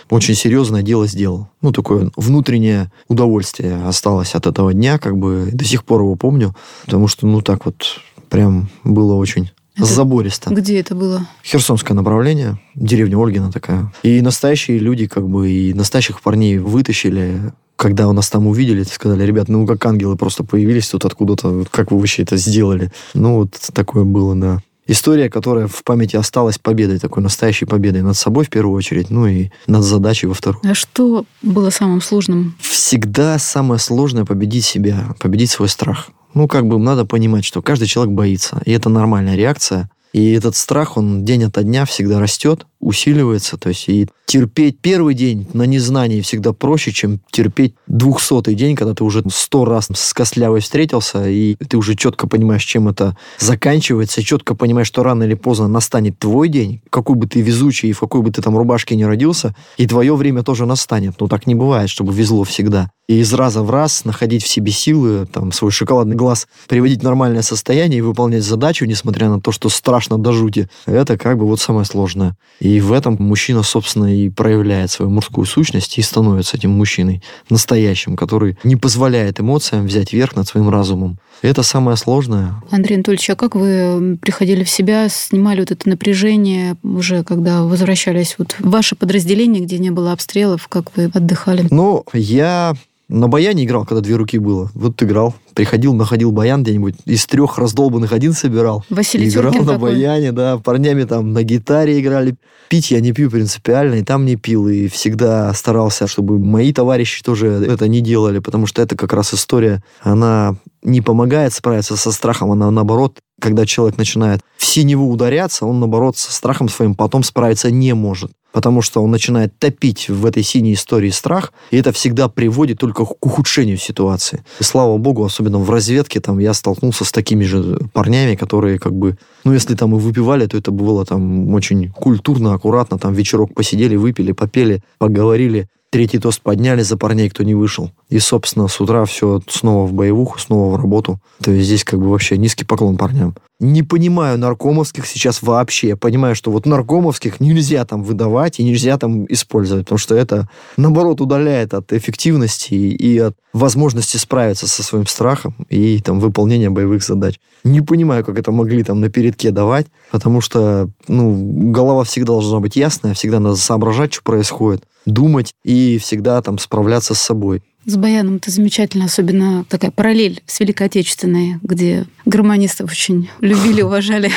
очень 0.10 0.36
серьезное 0.36 0.84
дело 0.84 1.08
сделал. 1.08 1.50
Ну, 1.62 1.72
такое 1.72 2.12
внутреннее 2.15 2.92
удовольствие 3.08 3.84
осталось 3.86 4.36
от 4.36 4.46
этого 4.46 4.74
дня, 4.74 5.00
как 5.00 5.18
бы 5.18 5.50
до 5.51 5.65
сих 5.65 5.84
пор 5.84 6.01
его 6.01 6.15
помню, 6.15 6.56
потому 6.86 7.08
что, 7.08 7.25
ну, 7.25 7.42
так 7.42 7.65
вот 7.65 8.00
прям 8.30 8.70
было 8.84 9.15
очень 9.15 9.51
Это 9.75 9.86
забористо. 9.86 10.54
Где 10.54 10.80
это 10.80 10.94
было? 10.94 11.27
Херсонское 11.44 11.96
направление, 11.96 12.60
деревня 12.75 13.18
Ольгина 13.18 13.51
такая. 13.51 13.92
И 14.04 14.22
настоящие 14.22 14.77
люди, 14.77 15.08
как 15.08 15.27
бы, 15.27 15.50
и 15.50 15.74
настоящих 15.74 16.22
парней 16.22 16.60
вытащили, 16.60 17.54
когда 17.75 18.08
у 18.08 18.13
нас 18.13 18.30
там 18.30 18.48
увидели, 18.48 18.84
сказали, 18.84 19.24
ребят, 19.24 19.50
ну 19.50 19.65
как 19.65 19.86
ангелы 19.86 20.15
просто 20.15 20.44
появились 20.44 20.88
тут 20.88 21.06
откуда-то, 21.06 21.65
как 21.72 21.92
вы 21.92 21.98
вообще 21.98 22.22
это 22.22 22.38
сделали? 22.38 22.92
Ну, 23.13 23.38
вот 23.38 23.51
такое 23.74 24.04
было, 24.04 24.36
да. 24.36 24.62
История, 24.88 25.30
которая 25.30 25.68
в 25.68 25.84
памяти 25.84 26.15
осталась 26.15 26.60
победой, 26.60 27.00
такой 27.00 27.24
настоящей 27.24 27.65
победой 27.65 28.04
над 28.04 28.15
собой 28.15 28.46
в 28.46 28.50
первую 28.50 28.75
очередь, 28.75 29.10
ну 29.10 29.25
и 29.25 29.50
над 29.65 29.84
задачей 29.84 30.27
во 30.27 30.36
вторую. 30.36 30.62
А 30.63 30.75
что 30.75 31.25
было 31.42 31.72
самым 31.72 32.01
сложным? 32.01 32.56
Всегда 32.60 33.39
самое 33.39 33.80
сложное 33.80 34.25
победить 34.25 34.65
себя, 34.65 35.15
победить 35.20 35.50
свой 35.50 35.70
страх. 35.70 36.10
Ну, 36.36 36.48
как 36.48 36.68
бы 36.68 36.77
надо 36.77 37.06
понимать, 37.06 37.46
что 37.46 37.62
каждый 37.62 37.88
человек 37.88 38.13
боится, 38.13 38.62
и 38.65 38.72
это 38.72 38.89
нормальная 38.89 39.36
реакция. 39.36 39.89
И 40.13 40.32
этот 40.32 40.56
страх, 40.56 40.98
он 40.98 41.25
день 41.25 41.44
ото 41.46 41.63
дня 41.63 41.86
всегда 41.86 42.20
растет, 42.20 42.65
усиливается. 42.86 43.58
То 43.58 43.70
есть 43.70 43.89
и 43.89 44.08
терпеть 44.27 44.80
первый 44.80 45.15
день 45.15 45.48
на 45.54 45.63
незнании 45.63 46.22
всегда 46.22 46.54
проще, 46.54 46.92
чем 46.92 47.20
терпеть 47.32 47.74
двухсотый 47.88 48.56
день, 48.56 48.75
когда 48.75 48.94
ты 48.94 49.04
уже 49.04 49.24
сто 49.30 49.65
раз 49.65 49.88
с 49.94 50.13
костлявой 50.13 50.62
встретился, 50.62 51.27
и 51.27 51.56
ты 51.56 51.77
уже 51.77 51.96
четко 51.96 52.27
понимаешь, 52.27 52.63
чем 52.63 52.88
это 52.88 53.18
заканчивается, 53.39 54.24
четко 54.24 54.56
понимаешь, 54.56 54.88
что 54.88 55.04
рано 55.04 55.24
или 55.24 55.34
поздно 55.34 55.68
настанет 55.68 56.20
твой 56.20 56.48
день, 56.48 56.82
какой 56.89 57.15
бы 57.15 57.27
ты 57.27 57.42
везучий 57.42 57.89
и 57.89 57.94
в 57.94 58.00
какой 58.00 58.22
бы 58.22 58.32
ты 58.32 58.42
там 58.42 58.56
рубашке 58.58 58.96
не 58.96 59.06
родился, 59.06 59.56
и 59.77 59.88
твое 59.88 60.15
время 60.15 60.44
тоже 60.44 60.65
настанет. 60.65 61.15
Ну, 61.20 61.27
так 61.27 61.48
не 61.48 61.56
бывает, 61.56 61.89
чтобы 61.89 62.13
везло 62.13 62.44
всегда. 62.44 62.92
И 63.08 63.20
из 63.20 63.34
раза 63.34 63.62
в 63.62 63.70
раз 63.70 64.04
находить 64.04 64.44
в 64.44 64.48
себе 64.48 64.72
силы, 64.72 65.27
там, 65.27 65.51
свой 65.51 65.72
шоколадный 65.72 66.15
глаз 66.15 66.48
приводить 66.68 67.01
в 67.01 67.04
нормальное 67.04 67.44
состояние 67.44 68.00
и 68.00 68.01
выполнять 68.01 68.44
задачу, 68.44 68.86
несмотря 68.86 69.30
на 69.30 69.39
то, 69.39 69.51
что 69.51 69.70
страшно 69.70 70.18
до 70.18 70.32
жути, 70.32 70.70
это 70.88 71.15
как 71.18 71.38
бы 71.38 71.46
вот 71.46 71.60
самое 71.60 71.86
сложное. 71.86 72.36
И 72.60 72.75
в 72.79 72.91
этом 72.91 73.17
мужчина, 73.20 73.63
собственно, 73.63 74.15
и 74.15 74.29
проявляет 74.29 74.91
свою 74.91 75.12
мужскую 75.12 75.46
сущность 75.46 75.98
и 75.98 76.01
становится 76.01 76.58
этим 76.58 76.72
мужчиной 76.72 77.24
настоящим, 77.50 78.15
который 78.15 78.58
не 78.63 78.75
позволяет 78.75 79.39
эмоциям 79.39 79.86
взять 79.86 80.13
верх 80.13 80.36
над 80.36 80.48
своим 80.48 80.70
разумом. 80.70 81.17
Это 81.41 81.63
самое 81.63 81.98
сложное. 81.98 82.55
Андрей 82.72 82.96
Анатольевич, 82.96 83.29
а 83.29 83.36
как 83.36 83.55
вы 83.55 84.17
приходили 84.22 84.63
в 84.63 84.70
себя, 84.70 85.10
снимали 85.10 85.60
вот 85.60 85.72
это 85.72 85.88
напряжение 85.89 86.75
уже, 86.84 87.24
когда 87.24 87.63
возвращались 87.63 88.36
вот 88.38 88.55
в 88.58 88.70
ваше 88.70 88.96
подразделение, 88.96 89.63
где 89.63 89.77
не 89.77 89.91
было 89.91 90.12
обстрелов, 90.12 90.67
как 90.67 90.96
вы 90.96 91.05
отдыхали? 91.13 91.67
Ну, 91.70 92.05
я 92.13 92.74
на 93.07 93.27
баяне 93.27 93.65
играл, 93.65 93.85
когда 93.85 94.01
две 94.01 94.15
руки 94.15 94.39
было. 94.39 94.71
Вот 94.74 95.01
играл. 95.03 95.35
Приходил, 95.53 95.93
находил 95.93 96.31
баян 96.31 96.63
где-нибудь. 96.63 96.95
Из 97.05 97.25
трех 97.27 97.57
раздолбанных 97.57 98.12
один 98.13 98.33
собирал. 98.33 98.83
Василий 98.89 99.29
Играл 99.29 99.51
Тюркин 99.53 99.65
на 99.67 99.74
такой. 99.74 99.91
баяне, 99.91 100.31
да. 100.31 100.57
Парнями 100.57 101.03
там 101.03 101.31
на 101.31 101.43
гитаре 101.43 102.00
играли. 102.00 102.35
Пить 102.67 102.89
я 102.89 103.00
не 103.01 103.13
пью 103.13 103.29
принципиально, 103.29 103.95
и 103.95 104.03
там 104.03 104.25
не 104.25 104.35
пил. 104.35 104.67
И 104.67 104.88
всегда 104.88 105.53
старался, 105.53 106.07
чтобы 106.07 106.39
мои 106.39 106.74
товарищи 106.74 107.24
тоже 107.24 107.47
это 107.47 107.88
не 107.88 108.01
делали, 108.01 108.39
потому 108.39 108.65
что 108.65 108.81
это 108.81 108.95
как 108.97 109.13
раз 109.13 109.33
история, 109.33 109.83
она 110.01 110.55
не 110.83 111.01
помогает 111.01 111.53
справиться 111.53 111.95
со 111.97 112.12
страхом, 112.12 112.51
она 112.51 112.69
наоборот, 112.71 113.19
когда 113.39 113.65
человек 113.65 113.97
начинает 113.97 114.41
в 114.57 114.65
синеву 114.65 115.12
ударяться, 115.12 115.65
он 115.65 115.79
наоборот 115.79 116.17
со 116.17 116.31
страхом 116.31 116.69
своим 116.69 116.95
потом 116.95 117.24
справиться 117.24 117.69
не 117.71 117.93
может 117.93 118.31
потому 118.55 118.81
что 118.81 119.03
он 119.03 119.12
начинает 119.12 119.59
топить 119.59 120.07
в 120.07 120.25
этой 120.25 120.41
синей 120.41 120.75
истории 120.75 121.09
страх, 121.09 121.51
и 121.71 121.77
это 121.77 121.91
всегда 121.91 122.29
приводит 122.29 122.79
только 122.79 123.03
к 123.03 123.25
ухудшению 123.25 123.75
ситуации. 123.77 124.45
И 124.62 124.63
слава 124.63 124.97
богу, 124.97 125.25
особенно 125.25 125.59
в 125.59 125.69
разведке, 125.69 126.21
там 126.21 126.39
я 126.39 126.53
столкнулся 126.53 127.03
с 127.03 127.12
такими 127.12 127.43
же 127.43 127.77
парнями, 127.91 128.35
которые 128.35 128.79
как 128.79 128.93
бы, 128.93 129.17
ну 129.43 129.51
если 129.51 129.75
там 129.75 129.93
и 129.93 130.00
выпивали, 130.00 130.45
то 130.47 130.55
это 130.55 130.71
было 130.71 131.05
там 131.05 131.53
очень 131.53 131.91
культурно, 131.91 132.53
аккуратно, 132.53 132.97
там 132.97 133.13
вечерок 133.13 133.53
посидели, 133.53 133.97
выпили, 133.97 134.31
попели, 134.31 134.81
поговорили, 135.00 135.67
третий 135.89 136.19
тост 136.19 136.41
подняли 136.41 136.81
за 136.81 136.95
парней, 136.95 137.29
кто 137.29 137.43
не 137.43 137.55
вышел. 137.55 137.91
И, 138.09 138.19
собственно, 138.19 138.67
с 138.67 138.79
утра 138.79 139.03
все 139.05 139.41
снова 139.47 139.88
в 139.88 139.93
боевуху, 139.93 140.38
снова 140.39 140.75
в 140.75 140.79
работу. 140.79 141.19
То 141.43 141.51
есть 141.51 141.65
здесь 141.65 141.83
как 141.83 142.00
бы 142.00 142.09
вообще 142.09 142.38
низкий 142.38 142.63
поклон 142.63 142.97
парням. 142.97 143.35
Не 143.59 143.83
понимаю 143.83 144.38
наркомовских 144.38 145.07
сейчас 145.07 145.41
вообще. 145.41 145.89
Я 145.89 145.97
понимаю, 145.97 146.35
что 146.35 146.51
вот 146.51 146.65
наркомовских 146.65 147.39
нельзя 147.39 147.85
там 147.85 148.03
выдавать 148.03 148.59
и 148.59 148.63
нельзя 148.63 148.97
там 148.97 149.25
использовать, 149.25 149.85
потому 149.85 149.97
что 149.97 150.13
это, 150.13 150.50
наоборот, 150.75 151.21
удаляет 151.21 151.74
от 151.74 151.93
эффективности 151.93 152.74
и 152.74 153.17
от 153.17 153.35
возможности 153.53 154.17
справиться 154.17 154.67
со 154.67 154.83
своим 154.83 155.07
страхом 155.07 155.55
и 155.69 156.00
там 156.00 156.19
выполнения 156.19 156.69
боевых 156.69 157.01
задач. 157.01 157.39
Не 157.63 157.79
понимаю, 157.79 158.25
как 158.25 158.38
это 158.38 158.51
могли 158.51 158.83
там 158.83 159.00
на 159.00 159.09
передке 159.09 159.51
давать, 159.51 159.88
потому 160.12 160.41
что, 160.41 160.89
ну, 161.07 161.71
голова 161.71 162.03
всегда 162.03 162.33
должна 162.33 162.59
быть 162.59 162.75
ясная, 162.75 163.13
всегда 163.13 163.39
надо 163.39 163.55
соображать, 163.55 164.13
что 164.13 164.24
происходит, 164.24 164.83
думать 165.05 165.55
и 165.63 165.97
всегда 165.97 166.41
там 166.41 166.59
справляться 166.59 167.15
с 167.15 167.21
собой. 167.21 167.63
С 167.86 167.98
баяном 167.98 168.38
это 168.38 168.50
замечательно, 168.50 169.06
особенно 169.06 169.63
такая 169.70 169.92
параллель 169.92 170.42
с 170.48 170.60
Великой 170.60 170.88
Отечественной, 170.88 171.60
где 171.62 172.08
гармонистов 172.25 172.89
очень 172.92 173.30
любили, 173.42 173.82
уважали, 173.84 174.32